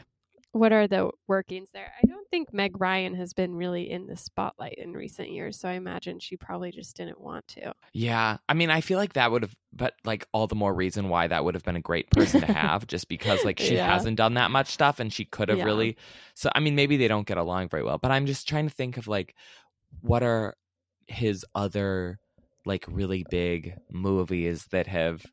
[0.52, 1.92] what are the workings there?
[2.02, 5.68] I don't think Meg Ryan has been really in the spotlight in recent years, so
[5.68, 7.72] I imagine she probably just didn't want to.
[7.92, 8.38] Yeah.
[8.48, 11.26] I mean, I feel like that would have, but like all the more reason why
[11.28, 13.86] that would have been a great person to have just because like she Yeah.
[13.86, 15.64] hasn't done that much stuff and she could have Yeah.
[15.64, 15.96] really.
[16.34, 18.74] So, I mean, maybe they don't get along very well, but I'm just trying to
[18.74, 19.34] think of like
[20.00, 20.56] what are
[21.06, 22.18] his other
[22.66, 25.24] like really big movies that have.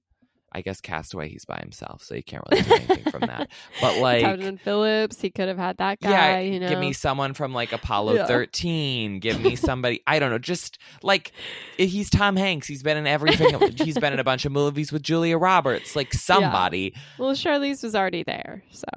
[0.51, 3.49] I guess Castaway, he's by himself, so you can't really do anything from that.
[3.81, 6.69] But like, Captain Phillips, he could have had that guy, yeah, you know.
[6.69, 8.25] give me someone from like Apollo Yeah.
[8.27, 9.19] 13.
[9.19, 11.31] Give me somebody, I don't know, just like
[11.77, 12.65] he's Tom Hanks.
[12.67, 13.60] He's been in everything.
[13.75, 15.95] he's been in a bunch of movies with Julia Roberts.
[15.95, 18.88] Like somebody, Well, Charlize was already there, so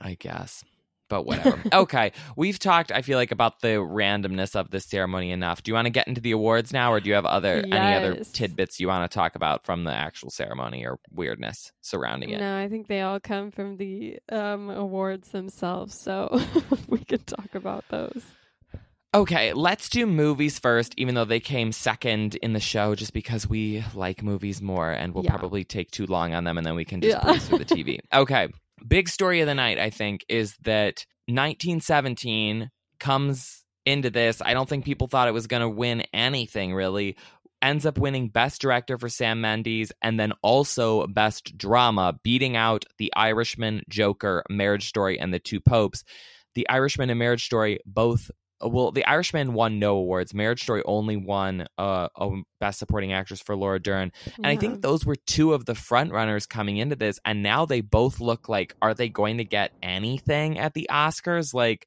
[0.00, 0.64] I guess.
[1.08, 1.62] But whatever.
[1.72, 2.90] okay, we've talked.
[2.90, 5.62] I feel like about the randomness of this ceremony enough.
[5.62, 7.94] Do you want to get into the awards now, or do you have other any
[7.94, 12.40] other tidbits you want to talk about from the actual ceremony or weirdness surrounding it?
[12.40, 16.40] no, I think they all come from the um, awards themselves, so
[16.88, 18.22] we can talk about those.
[19.14, 23.48] Okay, let's do movies first, even though they came second in the show, just because
[23.48, 25.30] we like movies more and we'll Yeah.
[25.30, 27.38] probably take too long on them and then we can just Yeah.
[27.38, 27.98] through the TV.
[28.12, 28.48] Okay,
[28.86, 34.42] big story of the night, I think, is that 1917 comes into this.
[34.44, 37.16] I don't think people thought it was going to win anything really.
[37.62, 42.84] Ends up winning Best Director for Sam Mendes and then also Best Drama, beating out
[42.98, 46.04] The Irishman, Joker, Marriage Story, and The Two Popes.
[46.54, 50.32] The Irishman and Marriage Story both well, The Irishman won no awards.
[50.34, 54.82] Marriage Story only won uh, a Best Supporting Actress for Laura Dern, and I think
[54.82, 57.18] those were two of the front runners coming into this.
[57.24, 61.52] And now they both look like, are they going to get anything at the Oscars?
[61.52, 61.86] Like,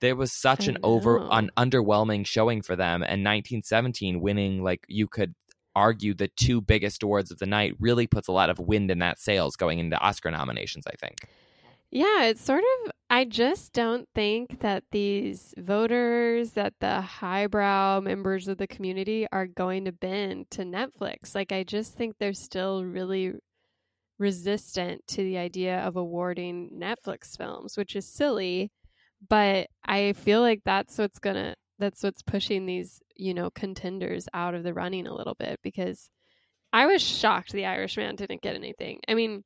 [0.00, 4.84] there was such I an over, an underwhelming showing for them, and 1917 winning, like
[4.88, 5.34] you could
[5.76, 8.98] argue the two biggest awards of the night really puts a lot of wind in
[8.98, 10.86] that sails going into Oscar nominations.
[10.86, 11.28] I think.
[11.90, 12.92] Yeah, it's sort of.
[13.12, 19.48] I just don't think that these voters, that the highbrow members of the community are
[19.48, 21.34] going to bend to Netflix.
[21.34, 23.32] Like, I just think they're still really
[24.20, 28.70] resistant to the idea of awarding Netflix films, which is silly.
[29.28, 31.56] But I feel like that's what's gonna.
[31.80, 36.10] That's what's pushing these, you know, contenders out of the running a little bit because
[36.72, 39.00] I was shocked the Irishman didn't get anything.
[39.08, 39.42] I mean,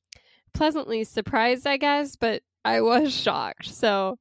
[0.53, 3.67] pleasantly surprised, I guess, but I was shocked.
[3.67, 4.19] So,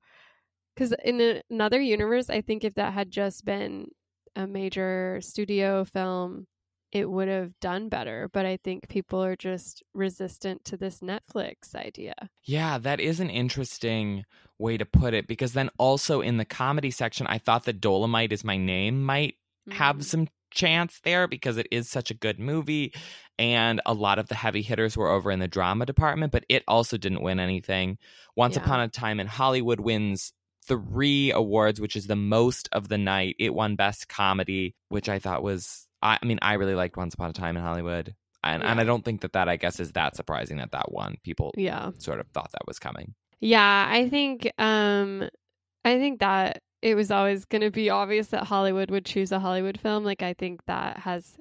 [0.76, 3.88] because in another universe, I think if that had just been
[4.36, 6.48] a major studio film,
[6.92, 8.30] it would have done better.
[8.32, 12.14] But I think people are just resistant to this Netflix idea.
[12.44, 14.26] Yeah, that is an interesting
[14.60, 18.32] way to put it because then also in the comedy section, I thought that Dolemite
[18.32, 19.36] is my name might
[19.72, 20.04] have Mm.
[20.04, 22.94] some chance there because it is such a good movie
[23.40, 26.64] and a lot of the heavy hitters were over in the drama department but it
[26.68, 27.98] also didn't win anything
[28.36, 28.64] once Yeah.
[28.64, 30.34] upon a time in hollywood wins
[30.68, 35.20] three awards which is the most of the night it won best comedy which i
[35.20, 38.64] thought was i, I mean i really liked once upon a time in hollywood and,
[38.64, 41.52] and i don't think that that i guess is that surprising that that won people
[41.58, 41.92] Yeah.
[41.98, 45.28] sort of thought that was coming Yeah, I think um
[45.84, 49.40] I think that it was always going to be obvious that Hollywood would choose a
[49.40, 50.04] Hollywood film.
[50.04, 51.38] Like I think that has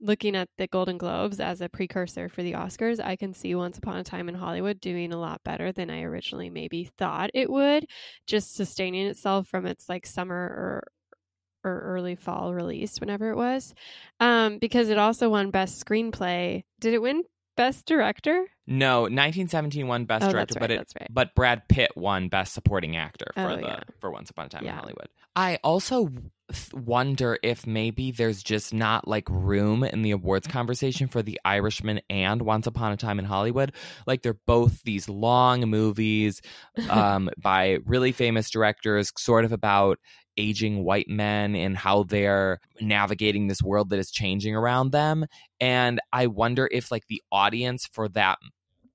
[0.00, 3.78] looking at the Golden Globes as a precursor for the Oscars, I can see Once
[3.78, 7.50] Upon a Time in Hollywood doing a lot better than I originally maybe thought it
[7.50, 7.86] would,
[8.28, 10.82] just sustaining itself from its like summer or
[11.64, 13.74] or early fall release, whenever it was,
[14.20, 16.62] um, because it also won Best Screenplay.
[16.78, 17.24] Did it win
[17.56, 18.46] Best Director?
[18.66, 21.08] No, 1917 won Best Oh, Director, that's but it right.
[21.10, 23.80] but Brad Pitt won Best Supporting Actor for Oh, the yeah.
[24.00, 25.08] for Once Upon a Time in Hollywood.
[25.34, 26.10] I also
[26.72, 32.00] wonder if maybe there's just not like room in the awards conversation for The Irishman
[32.08, 33.72] and Once Upon a Time in Hollywood.
[34.06, 36.40] Like they're both these long movies
[36.90, 39.98] um, by really famous directors, sort of about
[40.36, 45.26] aging white men and how they're navigating this world that is changing around them.
[45.60, 48.38] And I wonder if like the audience for that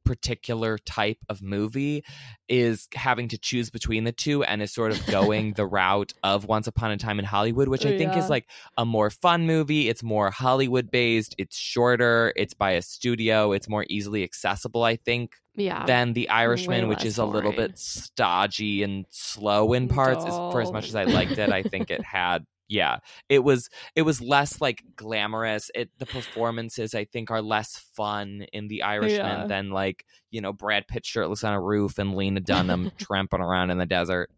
[0.04, 2.04] particular type of movie
[2.50, 6.46] is having to choose between the two and is sort of going the route of
[6.46, 8.20] Once Upon a Time in Hollywood, which I think Yeah.
[8.20, 9.90] is like a more fun movie.
[9.90, 14.96] It's more Hollywood based, it's shorter, it's by a studio, it's more easily accessible, I
[14.96, 15.86] think, yeah.
[15.86, 17.68] than The Irishman, which is a little boring.
[17.70, 20.24] bit stodgy and slow in parts.
[20.26, 23.70] As, for as much as I liked it, I think it had yeah it was
[23.98, 28.82] it was less like glamorous it the performances i think are less fun in the
[28.82, 29.46] irishman Yeah.
[29.46, 33.72] than like you know brad pitt shirtless on a roof and lena dunham tramping around
[33.72, 34.30] in the desert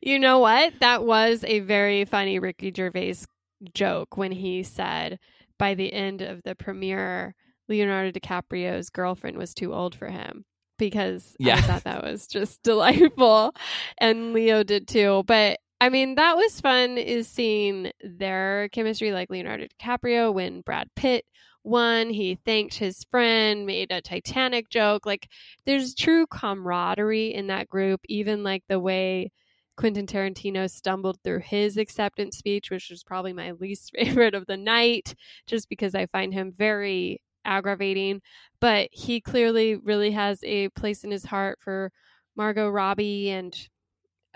[0.00, 0.74] you know what?
[0.80, 3.16] That was a very funny Ricky Gervais
[3.74, 5.18] joke when he said
[5.58, 7.34] by the end of the premiere,
[7.68, 10.44] Leonardo DiCaprio's girlfriend was too old for him.
[10.78, 11.56] Because Yeah.
[11.56, 13.54] I thought that was just delightful.
[13.98, 15.24] And Leo did too.
[15.26, 20.88] But I mean, that was fun is seeing their chemistry like Leonardo DiCaprio when Brad
[20.96, 21.24] Pitt
[21.64, 22.10] won.
[22.10, 25.04] He thanked his friend, made a Titanic joke.
[25.04, 25.28] Like
[25.66, 29.32] there's true camaraderie in that group, even like the way
[29.76, 34.56] Quentin Tarantino stumbled through his acceptance speech, which was probably my least favorite of the
[34.56, 35.14] night,
[35.46, 38.20] just because I find him very aggravating.
[38.60, 41.92] But he clearly really has a place in his heart for
[42.36, 43.56] Margot Robbie, and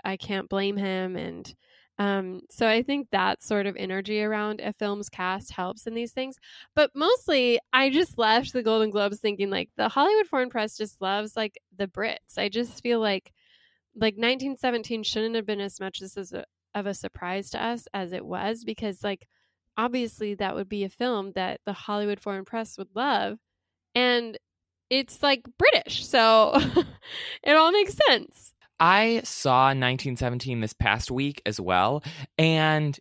[0.03, 1.15] I can't blame him.
[1.15, 1.53] And
[1.99, 6.11] um, so I think that sort of energy around a film's cast helps in these
[6.11, 6.37] things.
[6.75, 11.01] But mostly, I just left the Golden Globes thinking like the Hollywood Foreign Press just
[11.01, 12.37] loves like the Brits.
[12.37, 13.31] I just feel like
[13.95, 17.87] like 1917 shouldn't have been as much as as a, of a surprise to us
[17.93, 19.27] as it was because like
[19.77, 23.37] obviously that would be a film that the Hollywood Foreign Press would love
[23.95, 24.37] and
[24.89, 26.53] it's like British so
[27.43, 32.03] it all makes sense I saw 1917 this past week as well,
[32.39, 32.99] and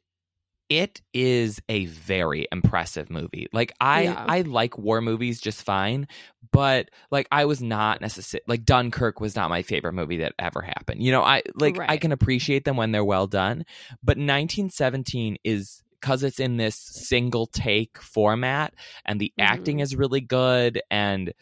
[0.68, 3.48] it is a very impressive movie.
[3.52, 4.24] Like I Yeah.
[4.28, 6.06] I like war movies just fine,
[6.52, 10.61] but like I was not necessarily like Dunkirk was not my favorite movie that ever
[10.61, 11.02] happened.
[11.02, 13.64] You know, I like I can appreciate them when they're well done,
[14.02, 19.82] but 1917 is because it's in this single take format and the acting Mhm.
[19.82, 21.32] is really good and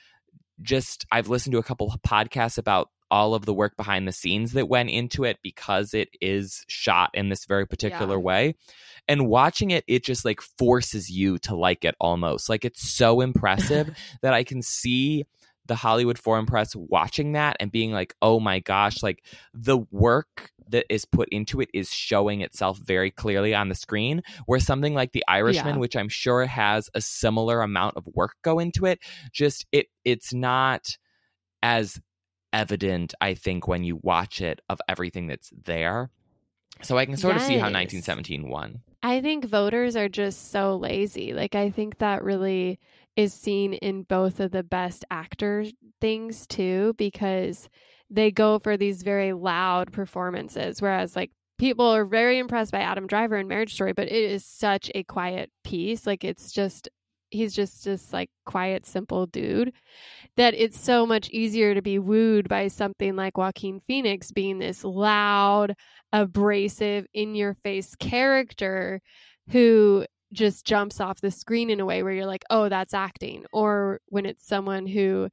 [0.60, 4.12] just I've listened to a couple of podcasts about all of the work behind the
[4.12, 8.22] scenes that went into it because it is shot in this very particular Yeah.
[8.24, 8.54] way.
[9.06, 12.50] And watching it, it just like forces you to like it almost.
[12.50, 13.88] Like it's so impressive
[14.22, 15.24] that I can see
[15.64, 20.50] the Hollywood Foreign Press watching that and being like, oh my gosh, like the work
[20.70, 24.22] that is put into it is showing itself very clearly on the screen.
[24.46, 25.80] Where something like The Irishman, Yeah.
[25.80, 28.98] which I'm sure has a similar amount of work go into it,
[29.32, 30.96] just it it's not
[31.62, 32.00] as
[32.52, 36.10] evident, I think, when you watch it of everything that's there.
[36.82, 38.82] So I can sort of see how 1917 won.
[39.02, 41.32] I think voters are just so lazy.
[41.32, 42.78] Like I think that really
[43.16, 45.64] is seen in both of the best actor
[46.00, 47.68] things too because
[48.10, 53.06] they go for these very loud performances whereas like people are very impressed by Adam
[53.06, 56.88] Driver in Marriage Story but it is such a quiet piece like it's just
[57.30, 59.72] he's just this like quiet simple dude
[60.36, 64.84] that it's so much easier to be wooed by something like Joaquin Phoenix being this
[64.84, 65.74] loud
[66.12, 69.00] abrasive in your face character
[69.50, 73.44] who just jumps off the screen in a way where you're like, oh, that's acting.
[73.52, 75.28] Or when it's someone who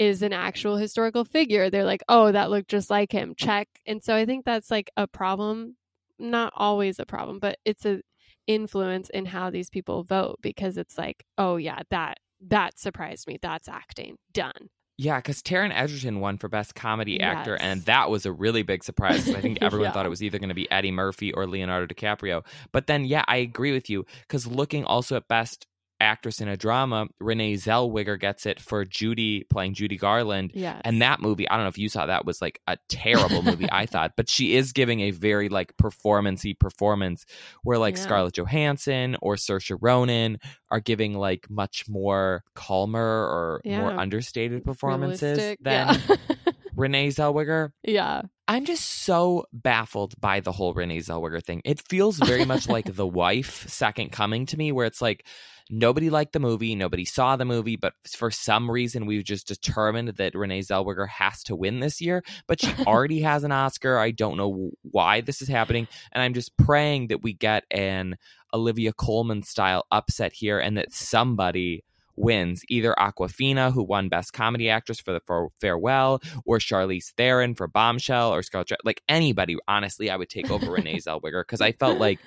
[0.00, 3.34] is an actual historical figure, they're like, oh, that looked just like him.
[3.36, 3.68] Check.
[3.86, 5.76] And so I think that's like a problem.
[6.18, 8.00] Not always a problem, but it's a
[8.46, 12.16] influence in how these people vote because it's like, oh yeah, that
[12.48, 13.38] that surprised me.
[13.40, 14.16] That's acting.
[14.32, 14.70] Done.
[14.96, 18.84] Yeah, because Taron Egerton won for Best Comedy Actor, and that was a really big
[18.84, 19.30] surprise.
[19.34, 19.92] I think everyone Yeah.
[19.92, 22.44] thought it was either going to be Eddie Murphy or Leonardo DiCaprio.
[22.70, 25.66] But then, yeah, I agree with you because looking also at Best
[26.00, 30.52] actress in a drama, Renee Zellweger gets it for Judy playing Judy Garland.
[30.54, 30.80] Yes.
[30.84, 33.68] And that movie, I don't know if you saw that was like a terrible movie,
[33.70, 37.26] I thought, but she is giving a very like performancey performance
[37.62, 38.02] where like Yeah.
[38.02, 40.38] Scarlett Johansson or Saoirse Ronan
[40.70, 45.58] are giving like much more calmer or more understated performances Realistic.
[45.62, 46.16] than Yeah.
[46.80, 47.70] Renee Zellweger.
[47.84, 48.22] yeah.
[48.48, 51.62] I'm just so baffled by the whole Renee Zellweger thing.
[51.64, 55.24] It feels very much like The Wife, Second Coming to me, where it's like
[55.70, 60.08] nobody liked the movie, nobody saw the movie, but for some reason we've just determined
[60.16, 62.24] that Renee Zellweger has to win this year.
[62.48, 63.96] But she already has an Oscar.
[63.98, 68.16] I don't know why this is happening, and I'm just praying that we get an
[68.52, 71.84] Olivia Colman style upset here, and that somebody
[72.20, 77.54] wins either Awkwafina, who won Best Comedy Actress for the for Farewell, or Charlize Theron
[77.54, 78.84] for Bombshell, or Scarlett.
[78.84, 82.18] Like anybody, honestly, I would take over Renee Zellweger because I felt like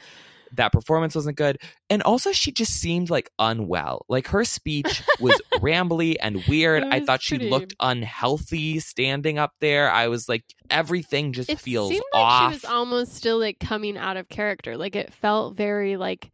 [0.55, 1.57] that performance wasn't good,
[1.89, 4.05] and also she just seemed like unwell.
[4.07, 6.83] Like her speech was rambly and weird.
[6.83, 9.89] I thought she pretty- looked unhealthy standing up there.
[9.89, 12.51] I was like, everything just It feels seemed off.
[12.51, 14.77] like she was almost still like coming out of character.
[14.77, 16.29] Like it felt very like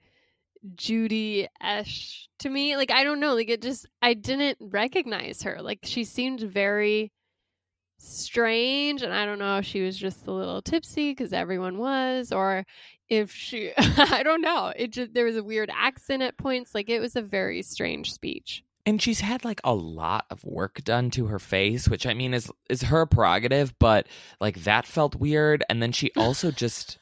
[0.76, 2.76] Judy esh to me.
[2.76, 3.34] Like I don't know.
[3.36, 5.62] Like it just I didn't recognize her.
[5.62, 7.12] Like she seemed very
[7.98, 12.32] strange and I don't know if she was just a little tipsy because everyone was
[12.32, 12.66] or
[13.10, 14.72] if she I don't know.
[14.76, 16.74] It just there was a weird accent at points.
[16.74, 18.64] Like it was a very strange speech.
[18.86, 22.34] and she's had like a lot of work done to her face which i mean
[22.34, 24.08] is is her prerogative but
[24.40, 26.98] like that felt weird and then she also just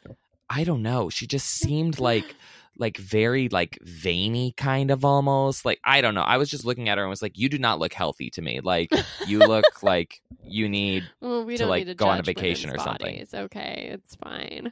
[0.49, 2.35] i don't know she just seemed like
[2.79, 6.89] like very like veiny kind of almost like i don't know i was just looking
[6.89, 8.89] at her and was like you do not look healthy to me like
[9.27, 12.77] you look like you need Well, we to, like, to go on a vacation or
[12.77, 13.15] something.
[13.15, 13.33] bodies.
[13.33, 14.71] Okay, it's fine.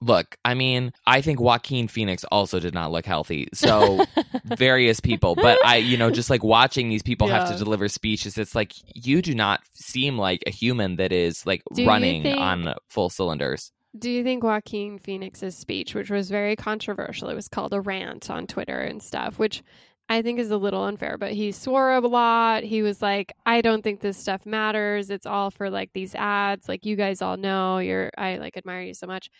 [0.00, 4.04] look i mean i think joaquin phoenix also did not look healthy so
[4.56, 8.36] various people but i you know just like watching these people have to deliver speeches
[8.36, 12.40] it's like you do not seem like a human that is like Do running think-
[12.40, 17.48] on full cylinders Do you think Joaquin Phoenix's speech, which was very controversial, it was
[17.48, 19.62] called a rant on Twitter and stuff, which
[20.08, 22.64] I think is a little unfair, but he swore a lot.
[22.64, 25.10] He was like, I don't think this stuff matters.
[25.10, 26.68] It's all for like these ads.
[26.68, 29.30] Like you guys all know, you're I like admire you so much.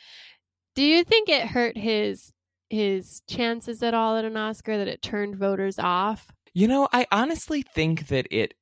[0.74, 2.32] Do you think it hurt his
[2.70, 6.30] his chances at all at an Oscar that it turned voters off?
[6.54, 8.54] you know i honestly think that it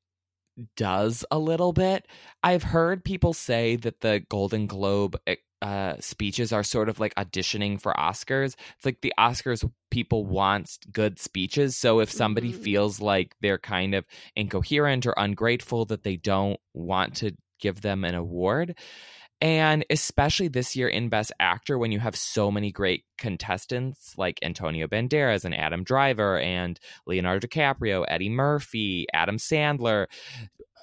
[0.76, 2.06] does a little bit
[2.42, 7.14] i've heard people say that the golden globe eh, uh, speeches are sort of like
[7.16, 12.62] auditioning for oscars it's like the oscars people want good speeches so if somebody Mhm.
[12.62, 14.06] feels like they're kind of
[14.36, 18.74] incoherent or ungrateful that they don't want to give them an award
[19.42, 24.38] and especially this year in Best Actor, when you have so many great contestants like
[24.42, 30.08] Antonio Banderas and Adam Driver and Leonardo DiCaprio, Eddie Murphy, Adam Sandler,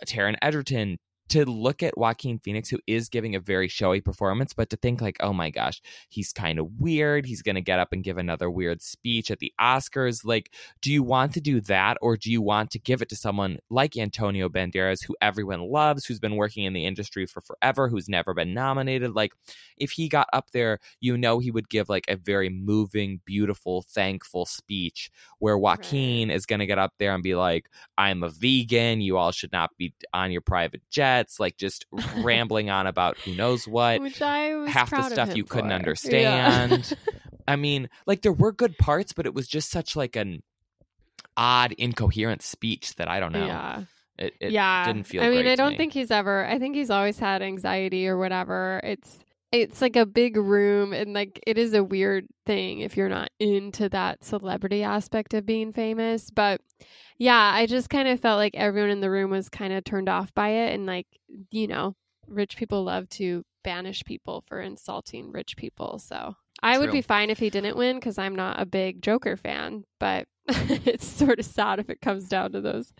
[0.07, 0.97] Taron Egerton,
[1.30, 5.01] to look at Joaquin Phoenix, who is giving a very showy performance, but to think
[5.01, 7.25] like, oh my gosh, he's kind of weird.
[7.25, 10.25] He's going to get up and give another weird speech at the Oscars.
[10.25, 13.15] Like, do you want to do that, or do you want to give it to
[13.15, 17.89] someone like Antonio Banderas, who everyone loves, who's been working in the industry for forever,
[17.89, 19.13] who's never been nominated?
[19.15, 19.34] Like,
[19.78, 23.84] if he got up there, you know he would give like a very moving, beautiful,
[23.89, 28.30] thankful speech where Joaquin is going to get up there and be like, I'm a
[28.30, 29.01] vegan.
[29.01, 30.82] You all should not be on your private
[31.18, 31.39] jets.
[31.39, 31.86] Like just
[32.18, 34.01] rambling on about who knows what.
[34.01, 36.88] Which I was half the stuff you couldn't understand.
[36.89, 36.97] Yeah.
[37.47, 40.43] I mean, like there were good parts, but it was just such like an
[41.36, 43.45] odd, incoherent speech that I don't know.
[43.45, 43.84] Yeah.
[44.18, 44.86] It, it yeah.
[44.86, 45.24] didn't feel.
[45.24, 45.78] I mean, I don't me.
[45.78, 46.45] think he's ever.
[46.45, 48.82] I think he's always had anxiety or whatever.
[48.84, 49.18] It's
[49.51, 53.29] it's like a big room, and like it is a weird thing if you're not
[53.39, 56.29] into that celebrity aspect of being famous.
[56.29, 56.61] But
[57.17, 60.09] yeah, I just kind of felt like everyone in the room was kind of turned
[60.09, 61.07] off by it, and like
[61.51, 61.95] you know,
[62.27, 65.99] rich people love to banish people for insulting rich people.
[65.99, 69.37] So I would be fine if he didn't win because I'm not a big Joker
[69.37, 72.93] fan, but it's sort of sad if it comes down to those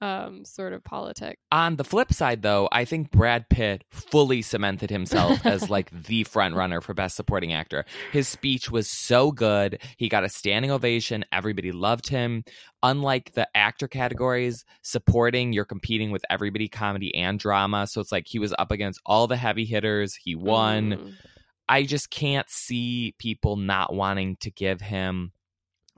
[0.00, 1.40] um sort of politics.
[1.52, 6.24] On the flip side, though, I think Brad Pitt fully cemented himself as like the
[6.24, 7.84] front runner for Best Supporting Actor.
[8.12, 9.80] His speech was so good.
[9.96, 11.24] He got a standing ovation.
[11.32, 12.44] Everybody loved him.
[12.82, 17.86] Unlike the actor categories, supporting, you're competing with everybody comedy and drama.
[17.86, 20.14] So it's like he was up against all the heavy hitters.
[20.14, 20.92] He won.
[20.92, 21.12] Mm.
[21.68, 25.32] I just can't see people not wanting to give him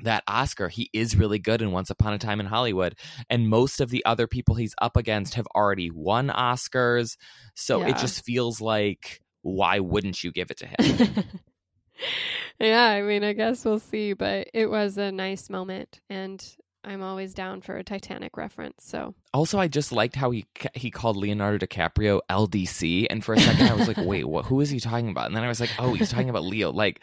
[0.03, 0.69] that Oscar.
[0.69, 2.97] He is really good in Once Upon a Time in Hollywood.
[3.31, 7.17] And most of the other people he's up against have already won Oscars.
[7.55, 7.89] So Yeah.
[7.89, 10.77] it just feels like, why wouldn't you give it to him?
[12.61, 16.45] yeah, I mean, I guess we'll see, but it was a nice moment, and
[16.85, 18.85] I'm always down for a Titanic reference.
[18.85, 23.41] So Also, I just liked how he he called Leonardo DiCaprio LDC, and for a
[23.41, 24.47] second I was like, "Wait, what?
[24.47, 26.73] Who is he talking about?" And then I was like, "Oh, he's talking about Leo."
[26.73, 27.01] Like,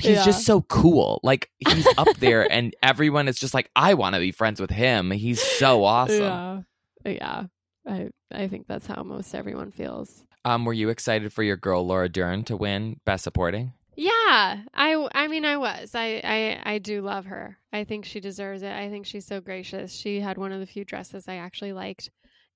[0.00, 0.24] he's Yeah.
[0.24, 1.20] just so cool.
[1.22, 4.70] Like, he's up there, and everyone is just like, "I want to be friends with
[4.70, 6.64] him." He's so awesome.
[7.04, 7.44] yeah, yeah.
[7.86, 10.24] I I think that's how most everyone feels.
[10.44, 13.72] Um, were you excited for your girl Laura Dern to win Best Supporting?
[13.96, 15.94] Yeah, I I mean I was.
[15.94, 17.58] I I I do love her.
[17.72, 18.72] I think she deserves it.
[18.72, 19.92] I think she's so gracious.
[19.94, 22.10] She had one of the few dresses I actually liked.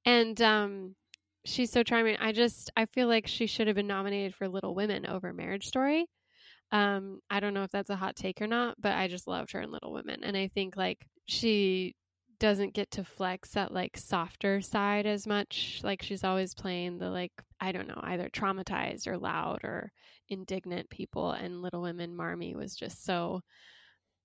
[0.04, 0.96] And um
[1.44, 2.16] she's so charming.
[2.18, 5.66] I just I feel like she should have been nominated for Little Women over Marriage
[5.66, 6.06] Story.
[6.72, 9.52] Um I don't know if that's a hot take or not, but I just loved
[9.52, 11.94] her in Little Women and I think like she
[12.40, 15.80] doesn't get to flex that like softer side as much.
[15.84, 19.92] Like she's always playing the like I don't know, either traumatized or loud or
[20.28, 23.42] indignant people and little women marmee was just so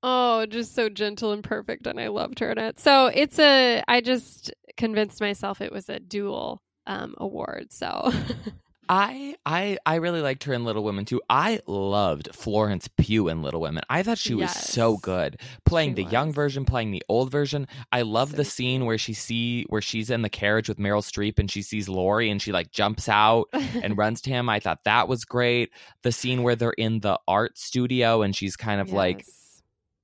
[0.03, 3.81] oh just so gentle and perfect and i loved her in it so it's a
[3.87, 8.11] i just convinced myself it was a dual um award so
[8.87, 11.21] I I I really liked her in Little Women too.
[11.29, 13.83] I loved Florence Pugh in Little Women.
[13.89, 17.67] I thought she was so good playing She the young version, playing the old version.
[17.91, 21.01] I love So the scene where she see where she's in the carriage with Meryl
[21.01, 24.49] Streep and she sees Laurie and she like jumps out and runs to him.
[24.49, 25.71] I thought that was great.
[26.03, 29.25] The scene where they're in the art studio and she's kind of like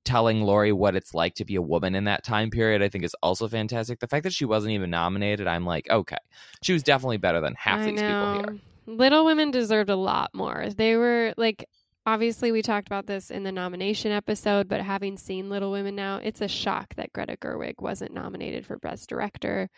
[0.04, 3.04] telling Laurie what it's like to be a woman in that time period, I think
[3.04, 4.00] is also fantastic.
[4.00, 6.16] The fact that she wasn't even nominated, I'm like, okay,
[6.62, 8.60] she was definitely better than half I these people here.
[8.86, 10.66] Little Women deserved a lot more.
[10.74, 11.64] They were like,
[12.06, 16.20] obviously, we talked about this in the nomination episode, but having seen Little Women now,
[16.22, 19.68] it's a shock that Greta Gerwig wasn't nominated for Best Director.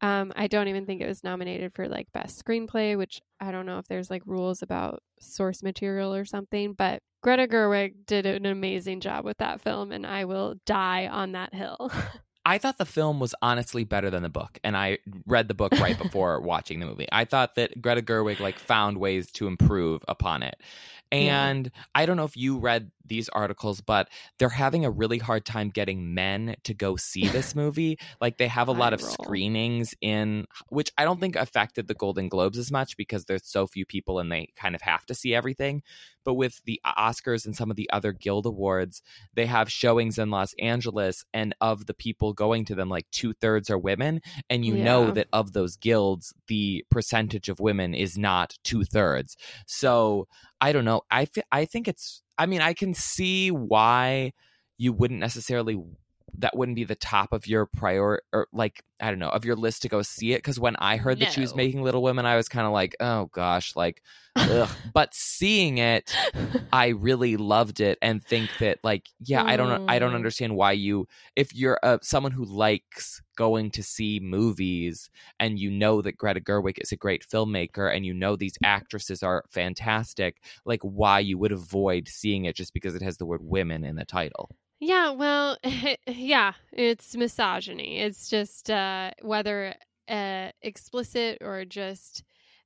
[0.00, 3.66] Um, I don't even think it was nominated for like Best Screenplay, which I don't
[3.66, 8.44] know if there's like rules about source material or something, but Greta Gerwig did an
[8.44, 11.90] amazing job with that film, and I will die on that hill.
[12.46, 15.72] I thought the film was honestly better than the book, and I read the book
[15.72, 17.08] right before watching the movie.
[17.10, 20.56] I thought that Greta Gerwig like found ways to improve upon it.
[21.12, 21.46] Yeah.
[21.46, 25.44] And I don't know if you read these articles, but they're having a really hard
[25.44, 27.98] time getting men to go see this movie.
[28.20, 32.28] like they have a lot of screenings in which I don't think affected the Golden
[32.28, 35.34] Globes as much because there's so few people and they kind of have to see
[35.34, 35.82] everything.
[36.24, 39.02] But with the Oscars and some of the other Guild Awards,
[39.34, 43.34] they have showings in Los Angeles, and of the people going to them, like two
[43.34, 44.20] thirds are women.
[44.48, 49.36] And you know that of those guilds, the percentage of women is not two thirds.
[49.66, 50.26] So
[50.60, 51.02] I don't know.
[51.10, 52.22] I I think it's.
[52.38, 54.32] I mean, I can see why
[54.78, 55.78] you wouldn't necessarily.
[56.38, 59.56] That wouldn't be the top of your prior or like I don't know of your
[59.56, 62.26] list to go see it because when I heard that she was making Little Women,
[62.26, 64.02] I was kind of like, oh gosh, like,
[64.36, 64.68] ugh.
[64.94, 66.14] but seeing it,
[66.72, 70.16] I really loved it and think that like yeah I don't I don't Mm.
[70.16, 71.06] understand why you
[71.36, 75.08] if you're uh, someone who likes going to see movies
[75.40, 79.22] and you know that Greta Gerwig is a great filmmaker and you know these actresses
[79.22, 83.40] are fantastic like why you would avoid seeing it just because it has the word
[83.42, 84.50] women in the title.
[84.80, 85.56] Yeah, well,
[86.06, 88.00] yeah, it's misogyny.
[88.00, 89.74] It's just uh, whether
[90.08, 92.22] uh, explicit or just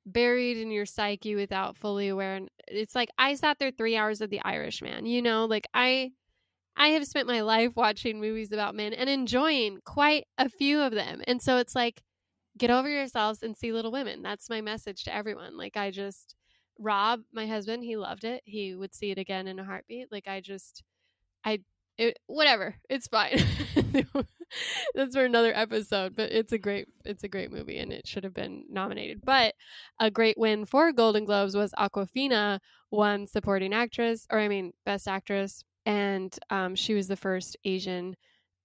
[0.06, 2.40] buried in your psyche without fully aware.
[2.66, 5.06] It's like I sat there three hours of The Irishman.
[5.06, 6.12] You know, like I,
[6.76, 10.92] I have spent my life watching movies about men and enjoying quite a few of
[10.94, 11.22] them.
[11.28, 12.02] And so it's like,
[12.58, 14.22] get over yourselves and see Little Women.
[14.22, 15.56] That's my message to everyone.
[15.58, 16.36] Like I just,
[16.78, 18.42] Rob, my husband, he loved it.
[18.46, 20.12] He would see it again in a heartbeat.
[20.12, 20.82] Like I just,
[21.44, 21.60] I
[21.98, 23.42] it, whatever it's fine
[24.94, 28.24] that's for another episode but it's a great it's a great movie and it should
[28.24, 29.54] have been nominated but
[30.00, 32.58] a great win for golden globes was awkwafina
[32.90, 38.16] won supporting actress or i mean best actress and um, she was the first asian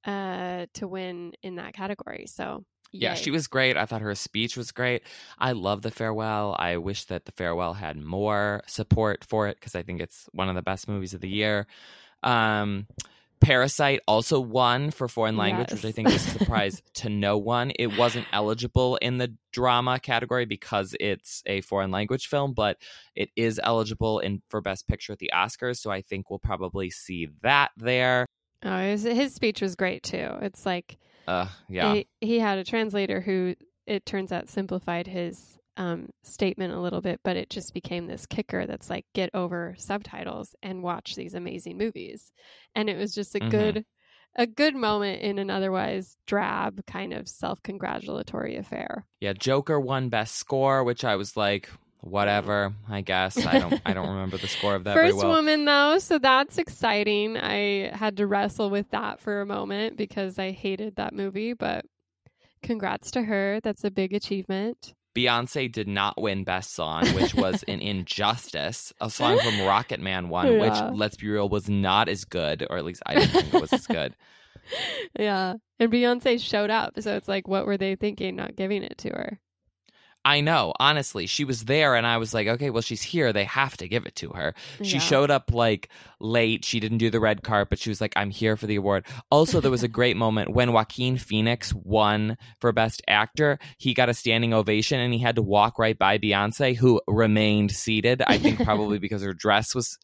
[0.05, 3.75] uh, to win in that category so Yeah, she was great.
[3.75, 5.01] I thought her speech was great.
[5.39, 6.55] I love the farewell.
[6.59, 10.47] I wish that the farewell had more support for it because I think it's one
[10.47, 11.65] of the best movies of the year.
[12.21, 12.85] Um,
[13.43, 17.71] Parasite also won for foreign language, which I think is a surprise to no one.
[17.77, 22.77] It wasn't eligible in the drama category because it's a foreign language film, but
[23.15, 25.77] it is eligible in for Best Picture at the Oscars.
[25.77, 28.25] So I think we'll probably see that there.
[28.63, 31.93] oh his, his speech was great too it's like Uh, yeah.
[31.93, 37.01] he, he had a translator who it turns out simplified his um, statement a little
[37.01, 41.33] bit but it just became this kicker that's like get over subtitles and watch these
[41.33, 42.31] amazing movies
[42.75, 43.49] and it was just a Mhm.
[43.49, 43.85] good
[44.35, 50.35] a good moment in an otherwise drab kind of self-congratulatory affair Yeah, Joker won Best
[50.35, 51.69] Score, which I was like,
[52.01, 52.73] whatever.
[52.89, 53.81] I guess I don't.
[53.85, 55.35] I don't remember the score of that very First well.
[55.35, 57.37] woman though, so that's exciting.
[57.37, 61.85] I had to wrestle with that for a moment because I hated that movie, but
[62.61, 63.59] congrats to her.
[63.63, 64.93] That's a big achievement.
[65.15, 68.91] Beyonce did not win Best Song, which was an injustice.
[68.99, 70.59] A song from Rocketman won, Yeah.
[70.89, 73.61] which, let's be real, was not as good, or at least I didn't think it
[73.61, 74.15] was as good.
[75.19, 75.55] Yeah.
[75.77, 79.09] And Beyonce showed up, so it's like what were they thinking not giving it to
[79.09, 79.39] her?
[80.25, 83.33] I know, honestly, she was there, and I was like, okay, well, she's here.
[83.33, 84.55] They have to give it to her.
[84.81, 86.63] She showed up like late.
[86.63, 87.69] She didn't do the red carpet.
[87.71, 89.05] But she was like, I'm here for the award.
[89.31, 93.59] Also, there was a great moment when Joaquin Phoenix won for Best Actor.
[93.77, 97.71] He got a standing ovation and he had to walk right by Beyonce, who remained
[97.71, 98.21] seated.
[98.25, 99.97] I think probably because her dress was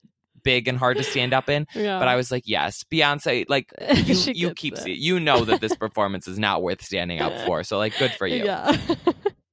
[0.43, 1.67] big and hard to stand up in.
[1.75, 1.99] Yeah.
[1.99, 4.87] But I was like, yes, Beyonce, like, you, you keep it.
[4.87, 7.63] you know that this performance is not worth standing up for.
[7.63, 8.45] So, like, good for you.
[8.45, 8.77] Yeah.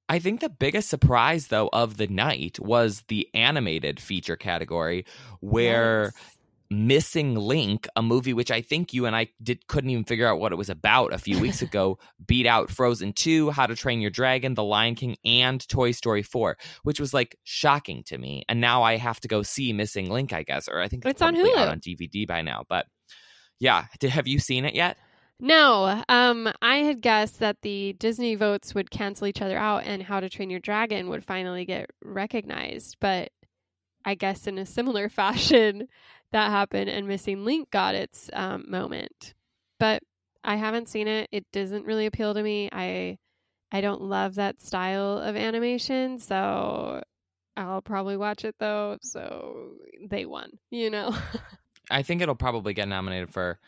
[0.09, 5.05] I think the biggest surprise, though, of the night was the animated feature category,
[5.41, 6.33] where Yes.
[6.69, 10.41] Missing Link, a movie which I think you and I did couldn't even figure out
[10.41, 14.01] what it was about a few weeks ago, beat out Frozen 2, How to Train
[14.01, 18.43] Your Dragon, The Lion King, and Toy Story 4, which was like shocking to me.
[18.49, 21.13] And now I have to go see Missing Link, I guess, or I think it's,
[21.13, 21.71] It's on Hulu.
[21.71, 22.65] on DVD by now.
[22.69, 22.87] But
[23.61, 24.99] yeah, have you seen it yet?
[25.39, 30.03] No, um, I had guessed that the Disney votes would cancel each other out and
[30.03, 32.97] How to Train Your Dragon would finally get recognized.
[33.01, 33.33] But
[34.05, 35.89] I guess in a similar fashion,
[36.33, 39.35] that happened and Missing Link got its um, moment.
[39.79, 40.03] But
[40.43, 41.29] I haven't seen it.
[41.33, 42.71] It doesn't really appeal to me.
[42.73, 43.19] I
[43.73, 47.03] I don't love that style of animation, so
[47.57, 48.97] I'll probably watch it though.
[49.03, 49.73] So
[50.09, 51.15] they won, you know.
[51.91, 53.59] I think it'll probably get nominated for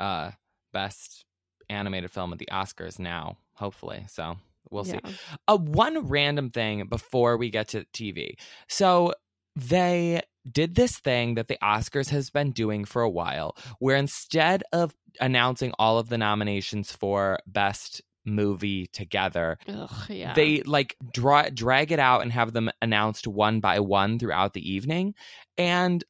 [0.00, 0.30] uh,
[0.72, 1.24] best
[1.68, 4.04] animated film at the Oscars now, hopefully.
[4.08, 4.36] So
[4.70, 4.98] we'll see.
[5.04, 5.10] Yeah.
[5.46, 8.34] Uh, one random thing before we get to TV.
[8.68, 9.14] So
[9.56, 14.62] they did this thing that the Oscars has been doing for a while, where instead
[14.72, 20.32] of announcing all of the nominations for best movie together, Ugh, yeah.
[20.34, 24.70] they like dra- drag it out and have them announced one by one throughout the
[24.70, 25.14] evening
[25.56, 26.04] and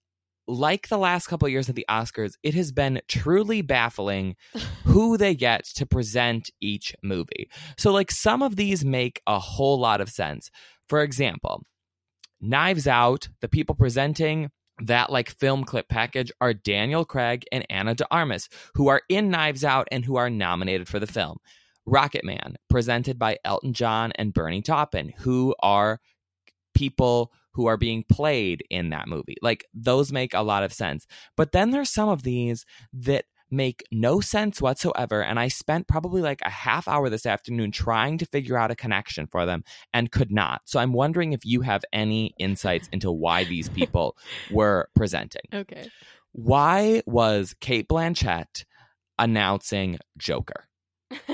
[0.48, 4.34] like the last couple of years at the oscars it has been truly baffling
[4.84, 7.48] who they get to present each movie.
[7.76, 10.50] So like some of these make a whole lot of sense.
[10.88, 11.62] For example
[12.40, 14.48] knives out the people presenting
[14.84, 19.28] that like film clip package are daniel craig and ana de armas who are in
[19.28, 21.38] knives out and who are nominated for the film.
[21.88, 26.00] Rocketman, presented by Elton John and Bernie Taupin, who are
[26.74, 29.36] people who are being played in that movie.
[29.42, 31.06] Like those make a lot of sense.
[31.36, 35.22] But then there's some of these that make no sense whatsoever.
[35.22, 38.76] And I spent probably like a half hour this afternoon trying to figure out a
[38.76, 40.62] connection for them and could not.
[40.66, 44.16] So I'm wondering if you have any insights into why these people
[44.50, 45.42] were presenting.
[45.52, 45.88] okay.
[46.32, 48.64] Why was Cate Blanchett
[49.18, 50.68] announcing Joker?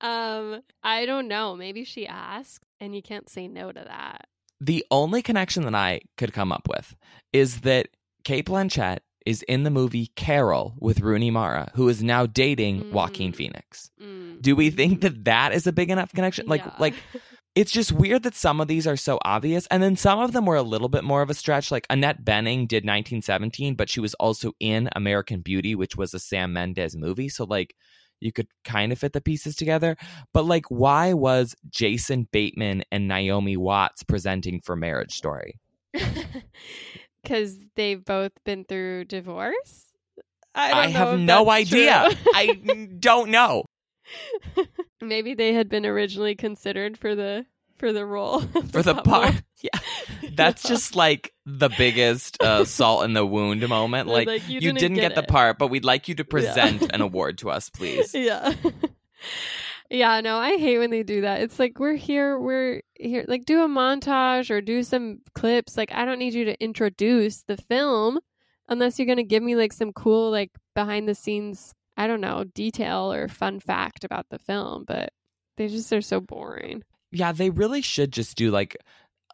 [0.00, 1.56] um, I don't know.
[1.56, 4.26] Maybe she asked, and you can't say no to that.
[4.60, 6.94] The only connection that I could come up with
[7.32, 7.88] is that
[8.24, 13.32] Cate Blanchett is in the movie Carol with Rooney Mara, who is now dating Joaquin
[13.32, 13.36] Mm.
[13.36, 13.90] Phoenix.
[14.00, 14.42] Mm.
[14.42, 16.46] Do we think that that is a big enough connection?
[16.46, 16.94] Like, like
[17.54, 20.44] it's just weird that some of these are so obvious, and then some of them
[20.44, 21.70] were a little bit more of a stretch.
[21.70, 26.18] Like Annette Bening did 1917, but she was also in American Beauty, which was a
[26.18, 27.28] Sam Mendes movie.
[27.28, 27.74] So like.
[28.24, 29.96] You could kind of fit the pieces together,
[30.32, 35.60] but like, why was Jason Bateman and Naomi Watts presenting for Marriage Story?
[37.22, 39.92] because they've both been through divorce.
[40.54, 42.08] I, don't know have no idea.
[42.34, 42.60] I
[42.98, 43.64] don't know.
[45.00, 47.46] Maybe they had been originally considered for the
[47.78, 49.80] for the role For the part, yeah,
[50.36, 54.08] that's just like the biggest uh, salt in the wound moment.
[54.08, 56.24] Like, like, you, "You didn't, didn't get, get the part, but we'd like you to
[56.24, 58.14] present an award to us, please.
[58.14, 58.54] yeah.
[59.90, 61.40] yeah, no, I hate when they do that.
[61.40, 63.24] It's like we're here, we're here.
[63.28, 65.76] Like do a montage or do some clips.
[65.76, 68.18] Like I don't need you to introduce the film
[68.68, 72.20] unless you're going to give me like some cool like behind the scenes, I don't
[72.20, 75.12] know, detail or fun fact about the film, but
[75.56, 76.82] they just are so boring.
[77.12, 78.76] Yeah, they really should just do like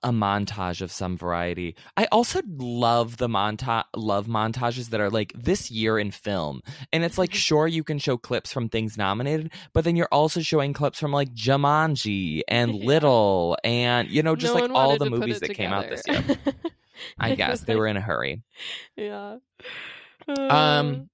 [0.03, 1.74] a montage of some variety.
[1.96, 6.62] I also love the montage love montages that are like this year in film.
[6.92, 10.40] And it's like sure you can show clips from things nominated, but then you're also
[10.40, 15.11] showing clips from like Jumanji and Little and you know just No like all the
[15.11, 16.24] movies that came out this year.
[17.18, 18.42] I guess they were in a hurry.
[18.96, 19.36] yeah.
[20.28, 21.11] Um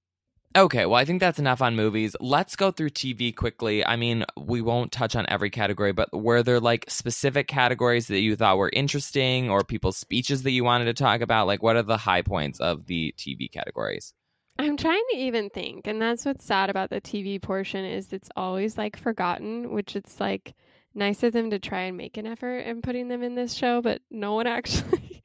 [0.57, 2.15] Okay, well, I think that's enough on movies.
[2.19, 3.85] Let's go through TV quickly.
[3.85, 8.21] I mean, we won't touch on every category, but were there like specific categories that
[8.21, 11.45] you thought were interesting or people's speeches that you wanted to talk about?
[11.45, 14.15] Like, what are the high points of the TV categories?
[14.57, 18.29] I'm trying to even think, and that's what's sad about the TV portion is it's
[18.35, 20.55] always like forgotten, which it's like
[20.95, 23.83] nice of them to try and make an effort in putting them in this show,
[23.83, 25.21] but no one actually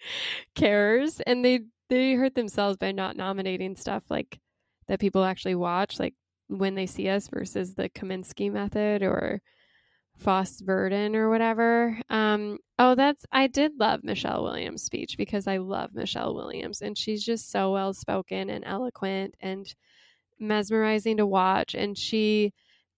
[0.54, 4.38] cares, and they they hurt themselves by not nominating stuff like
[4.92, 6.12] that people actually watch, like
[6.48, 9.40] when they see us versus the Kominsky method or
[10.18, 11.98] Fosse Verdon or whatever.
[12.10, 16.98] Um, oh, that's I did love Michelle Williams' speech because I love Michelle Williams and
[16.98, 19.66] she's just so well spoken and eloquent and
[20.38, 21.74] mesmerizing to watch.
[21.74, 22.52] And she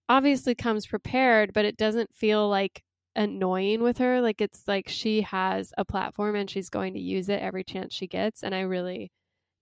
[0.09, 2.83] obviously comes prepared, but it doesn't feel like
[3.15, 4.19] annoying with her.
[4.19, 7.93] Like it's like she has a platform and she's going to use it every chance
[7.93, 8.43] she gets.
[8.43, 9.13] And I really,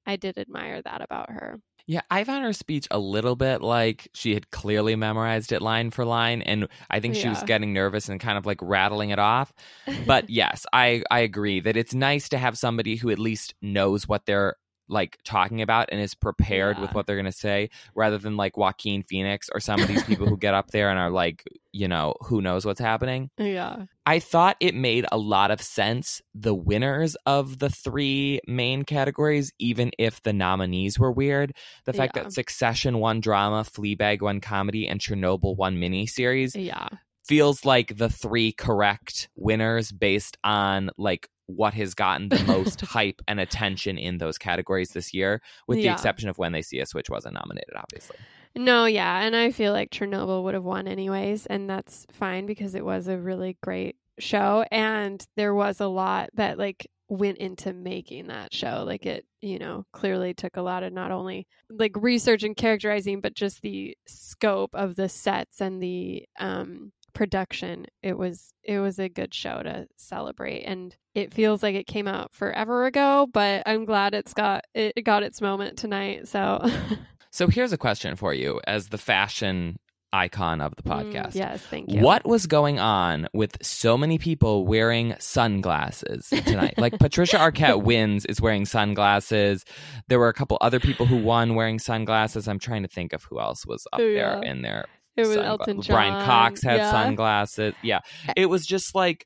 [0.07, 1.59] I did admire that about her.
[1.85, 5.91] Yeah, I found her speech a little bit like she had clearly memorized it line
[5.91, 9.19] for line, and I think she was getting nervous and kind of like rattling it
[9.19, 9.51] off.
[10.07, 14.07] But yes, I I agree that it's nice to have somebody who at least knows
[14.07, 14.55] what they're
[14.93, 18.55] like talking about and is prepared with what they're going to say rather than like
[18.55, 21.87] Joaquin Phoenix or some of these people who get up there and are like, you
[21.87, 23.29] know, who knows what's happening.
[23.37, 23.85] yeah.
[24.05, 29.51] I thought it made a lot of sense the winners of the three main categories,
[29.59, 31.53] even if the nominees were weird.
[31.85, 32.23] The fact Yeah.
[32.23, 36.89] that Succession won drama, Fleabag won comedy, and Chernobyl won miniseries Yeah.
[37.25, 43.21] feels like the three correct winners based on like what has gotten the most hype
[43.27, 46.93] and attention in those categories this year, with the exception of when they see us,
[46.93, 48.17] which wasn't nominated, obviously.
[48.55, 52.75] No, yeah, and I feel like Chernobyl would have won anyways, and that's fine because
[52.75, 57.73] it was a really great show and there was a lot that like went into
[57.73, 58.83] making that show.
[58.85, 63.21] Like it, you know, clearly took a lot of not only like research and characterizing,
[63.21, 67.85] but just the scope of the sets and the um production.
[68.01, 72.07] It was it was a good show to celebrate and it feels like it came
[72.07, 76.27] out forever ago, but I'm glad it's got it got its moment tonight.
[76.27, 76.63] So
[77.31, 79.77] So here's a question for you as the fashion
[80.15, 81.29] icon of the podcast.
[81.31, 82.01] Mm, yes, thank you.
[82.01, 86.75] What was going on with so many people wearing sunglasses tonight?
[86.77, 89.65] like Patricia Arquette wins is wearing sunglasses.
[90.09, 92.47] There were a couple other people who won wearing sunglasses.
[92.47, 94.85] I'm trying to think of who else was up Oh, there in there.
[95.15, 95.95] It was sungla- Elton John.
[95.95, 96.91] Brian Cox had yeah.
[96.91, 97.73] sunglasses.
[97.83, 97.99] Yeah.
[98.35, 99.25] It was just like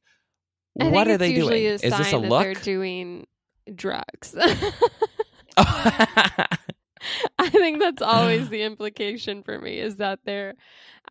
[0.80, 1.64] I what are they doing?
[1.64, 2.44] Is this a look?
[2.44, 3.26] They're doing
[3.74, 4.36] drugs.
[5.58, 6.48] I
[7.40, 10.56] I think that's always the implication for me is that they're,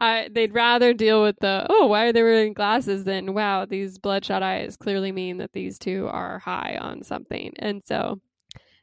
[0.00, 3.98] I they'd rather deal with the oh why are they wearing glasses than wow these
[3.98, 8.20] bloodshot eyes clearly mean that these two are high on something and so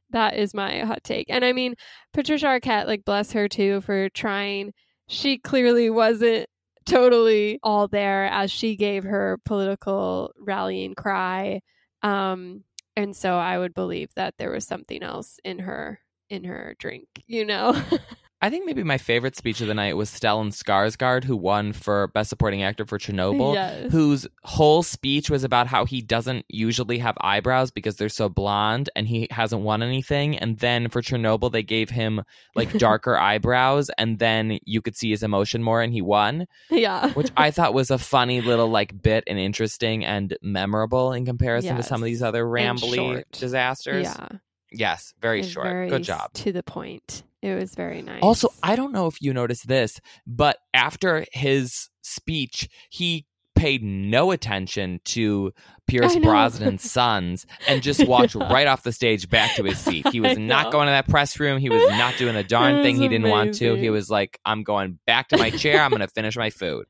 [0.10, 1.76] that is my hot take and I mean
[2.14, 4.74] Patricia Arquette like bless her too for trying
[5.14, 6.48] she clearly wasn't
[6.86, 11.62] totally all there as she gave her political rallying cry
[12.02, 12.64] um
[12.96, 16.00] and so I would believe that there was something else in her
[16.30, 17.80] in her drink, you know.
[18.50, 22.30] think maybe my favorite speech of the night was Stellan Skarsgård, who won for Best
[22.30, 23.54] Supporting Actor for Chernobyl.
[23.54, 23.92] yes.
[23.92, 28.90] whose whole speech was about how he doesn't usually have eyebrows because they're so blonde
[28.96, 30.38] and he hasn't won anything.
[30.38, 32.24] And then for Chernobyl, they gave him
[32.56, 37.12] like darker eyebrows and then you could see his emotion more and he won, yeah.
[37.14, 41.78] which I thought was a funny little like bit and interesting and memorable in comparison
[41.78, 44.06] to some of these other rambly disasters.
[44.06, 44.28] Yeah.
[44.72, 45.68] Yes, very and short.
[45.68, 46.34] very Good job.
[46.34, 47.24] To the point.
[47.44, 48.24] It was very nice.
[48.24, 54.32] Also, I don't know if you noticed this, but after his speech, he paid no
[54.32, 55.52] attention to
[55.86, 60.08] Pierce Brosnan's sons and just walked right off the stage back to his seat.
[60.08, 61.60] He was not going to that press room.
[61.60, 63.76] He was not doing a darn thing he didn't want to.
[63.76, 65.82] He was like, I'm going back to my chair.
[65.82, 66.86] I'm going to finish my food.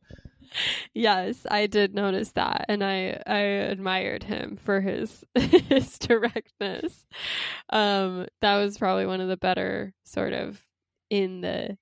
[0.93, 7.05] Yes, I did notice that, and I I admired him for his his directness.
[7.69, 10.61] Um, that was probably one of the better sort of
[11.09, 11.77] in the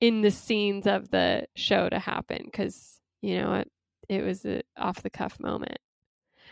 [0.00, 3.70] in the scenes of the show to happen because you know it
[4.08, 5.78] it was a off the cuff moment.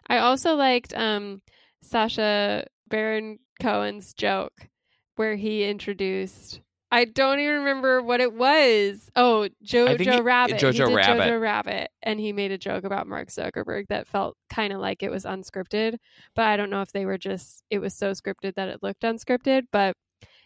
[0.08, 1.42] I also liked um
[1.82, 4.68] Sacha Baron Cohen's joke
[5.16, 6.60] where he introduced.
[6.92, 9.10] I don't even remember what it was.
[9.14, 10.56] Oh, Jojo he- Rabbit.
[10.56, 11.22] Jojo Rabbit.
[11.22, 15.02] Jojo Rabbit, and he made a joke about Mark Zuckerberg that felt kind of like
[15.02, 15.98] it was unscripted.
[16.34, 19.02] But I don't know if they were just it was so scripted that it looked
[19.02, 19.64] unscripted.
[19.70, 19.96] But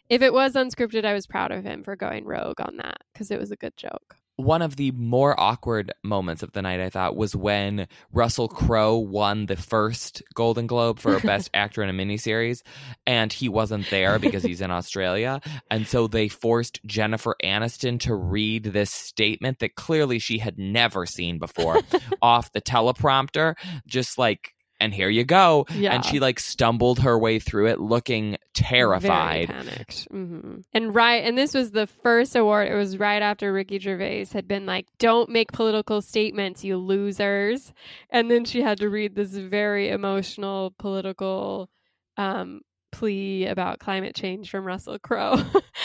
[0.08, 3.30] if it was unscripted, I was proud of him for going rogue on that because
[3.30, 4.16] it was a good joke.
[4.36, 8.96] One of the more awkward moments of the night, I thought, was when Russell Crowe
[8.96, 12.62] won the first Golden Globe for Best Actor in a Miniseries,
[13.06, 15.40] and he wasn't there because he's in Australia.
[15.70, 21.06] And so they forced Jennifer Aniston to read this statement that clearly she had never
[21.06, 21.80] seen before
[22.22, 23.54] off the teleprompter,
[23.86, 25.66] just like and here you go.
[25.74, 25.94] Yeah.
[25.94, 29.48] And she like stumbled her way through it looking terrified.
[29.48, 30.08] Very panicked.
[30.10, 32.68] hmm And right, and this was the first award.
[32.68, 37.72] It was right after Ricky Gervais had been like, "Don't make political statements, you losers,"
[38.10, 41.70] and then she had to read this very emotional political
[42.16, 42.60] um,
[42.92, 45.36] plea about climate change from Russell Crowe,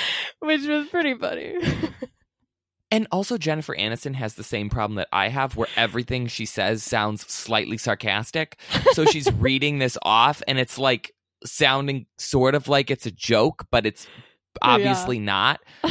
[0.39, 1.55] which was pretty funny.
[2.91, 6.83] And also, Jennifer Aniston has the same problem that I have, where everything she says
[6.83, 8.59] sounds slightly sarcastic.
[8.93, 11.13] So she's reading this off, and it's like
[11.45, 14.07] sounding sort of like it's a joke, but it's
[14.61, 15.59] obviously not.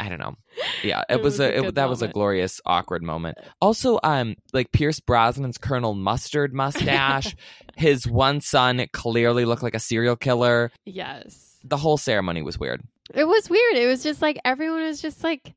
[0.00, 0.34] I don't know.
[0.82, 3.38] Yeah, it, It was, was a it, that was a glorious awkward moment.
[3.60, 7.36] Also, um, like Pierce Brosnan's Colonel Mustard mustache.
[7.76, 10.70] his one son clearly looked like a serial killer.
[10.84, 11.42] yes.
[11.68, 12.80] The whole ceremony was weird.
[13.12, 13.74] It was weird.
[13.76, 15.52] It was just like everyone was just like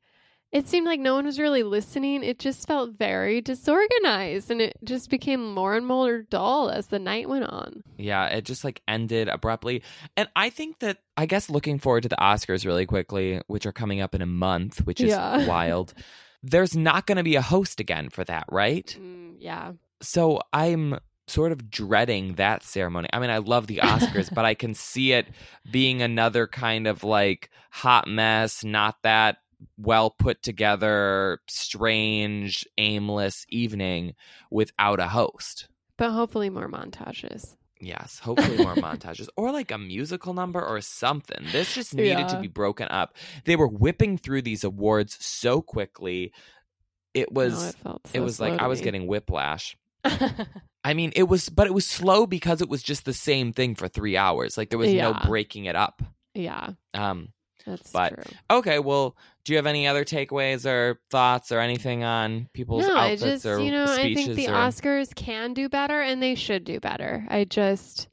[0.52, 2.24] it seemed like no one was really listening.
[2.24, 6.98] It just felt very disorganized and it just became more and more dull as the
[6.98, 7.82] night went on.
[7.98, 9.82] Yeah, it just like ended abruptly.
[10.16, 13.72] And I think that I guess looking forward to the Oscars really quickly, which are
[13.72, 15.46] coming up in a month, which is Yeah.
[15.48, 15.94] wild.
[16.42, 18.96] There's not going to be a host again for that, right?
[19.00, 19.72] Mm, yeah.
[20.02, 20.98] So I'm
[21.28, 23.08] sort of dreading that ceremony.
[23.12, 25.28] I mean, I love the Oscars, but I can see it
[25.70, 29.36] being another kind of like hot mess, not that
[29.76, 34.14] well put together, strange, aimless evening
[34.50, 35.68] without a host.
[35.96, 37.56] But hopefully more montages.
[37.80, 41.46] Yes, hopefully more montages or like a musical number or something.
[41.50, 43.16] This just needed to be broken up.
[43.44, 46.32] They were whipping through these awards so quickly.
[47.14, 49.76] It was No, it felt it was like I was getting whiplash.
[50.84, 53.74] I mean, it was but it was slow because it was just the same thing
[53.74, 54.56] for 3 hours.
[54.58, 56.02] Like there was no breaking it up.
[56.34, 57.32] yeah, Um
[57.66, 58.36] that's But- true.
[58.50, 62.94] okay, well, do you have any other takeaways or thoughts or anything on people's No,
[62.94, 66.22] I outfits just or you know I think the or Oscars can do better and
[66.22, 67.24] they should do better.
[67.28, 68.08] I just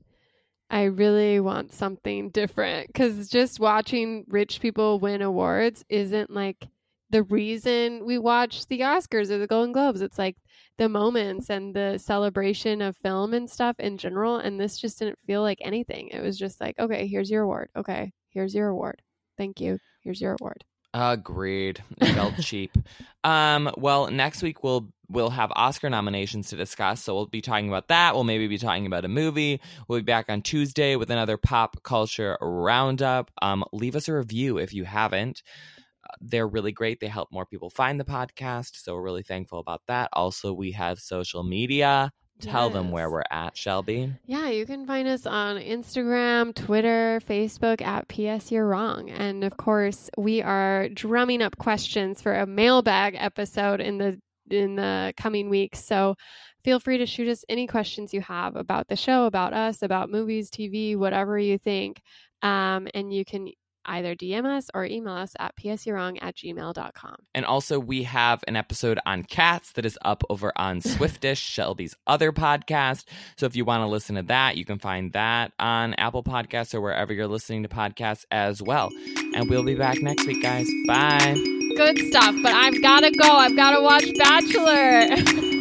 [0.70, 6.68] I really want something different because just watching rich people win awards isn't like
[7.10, 10.02] the reason we watch the Oscars or the Golden Globes.
[10.02, 10.36] It's like
[10.78, 14.38] the moments and the celebration of film and stuff in general.
[14.38, 16.10] And this just didn't feel like anything.
[16.10, 17.70] It was just like, okay, here's your award.
[17.78, 19.02] Okay, here's your award.
[19.38, 19.80] Thank you.
[20.02, 20.64] Here's your award.
[20.94, 21.84] Agreed.
[22.02, 22.72] It felt cheap.
[23.24, 27.68] Um, well, next week we'll we'll have Oscar nominations to discuss, so we'll be talking
[27.68, 28.16] about that.
[28.16, 29.62] We'll maybe be talking about a movie.
[29.88, 33.32] We'll be back on Tuesday with another pop culture roundup.
[33.42, 35.44] Um, leave us a review if you haven't.
[36.04, 37.00] Uh, They're really great.
[37.00, 40.10] They help more people find the podcast, so we're really thankful about that.
[40.14, 42.12] Also, we have social media.
[42.40, 44.14] Tell them where we're at, Shelby.
[44.26, 49.10] Yeah, you can find us on Instagram, Twitter, Facebook at PS You're Wrong.
[49.10, 54.76] And of course, we are drumming up questions for a mailbag episode in the in
[54.76, 55.84] the coming weeks.
[55.84, 56.16] So
[56.64, 60.10] feel free to shoot us any questions you have about the show, about us, about
[60.10, 62.02] movies, TV, whatever you think.
[62.42, 63.50] Um, and you can
[63.88, 67.16] either DM us or email us at psyourwrong at gmail.com.
[67.34, 71.96] And also, we have an episode on cats that is up over on Swiftish, Shelby's
[72.06, 73.06] other podcast.
[73.38, 76.74] So if you want to listen to that, you can find that on Apple Podcasts
[76.74, 78.90] or wherever you're listening to podcasts as well.
[79.34, 80.68] And we'll be back next week, guys.
[80.88, 81.36] Bye.
[81.76, 83.32] Good stuff, but I've got to go.
[83.32, 85.54] I've got to watch Bachelor.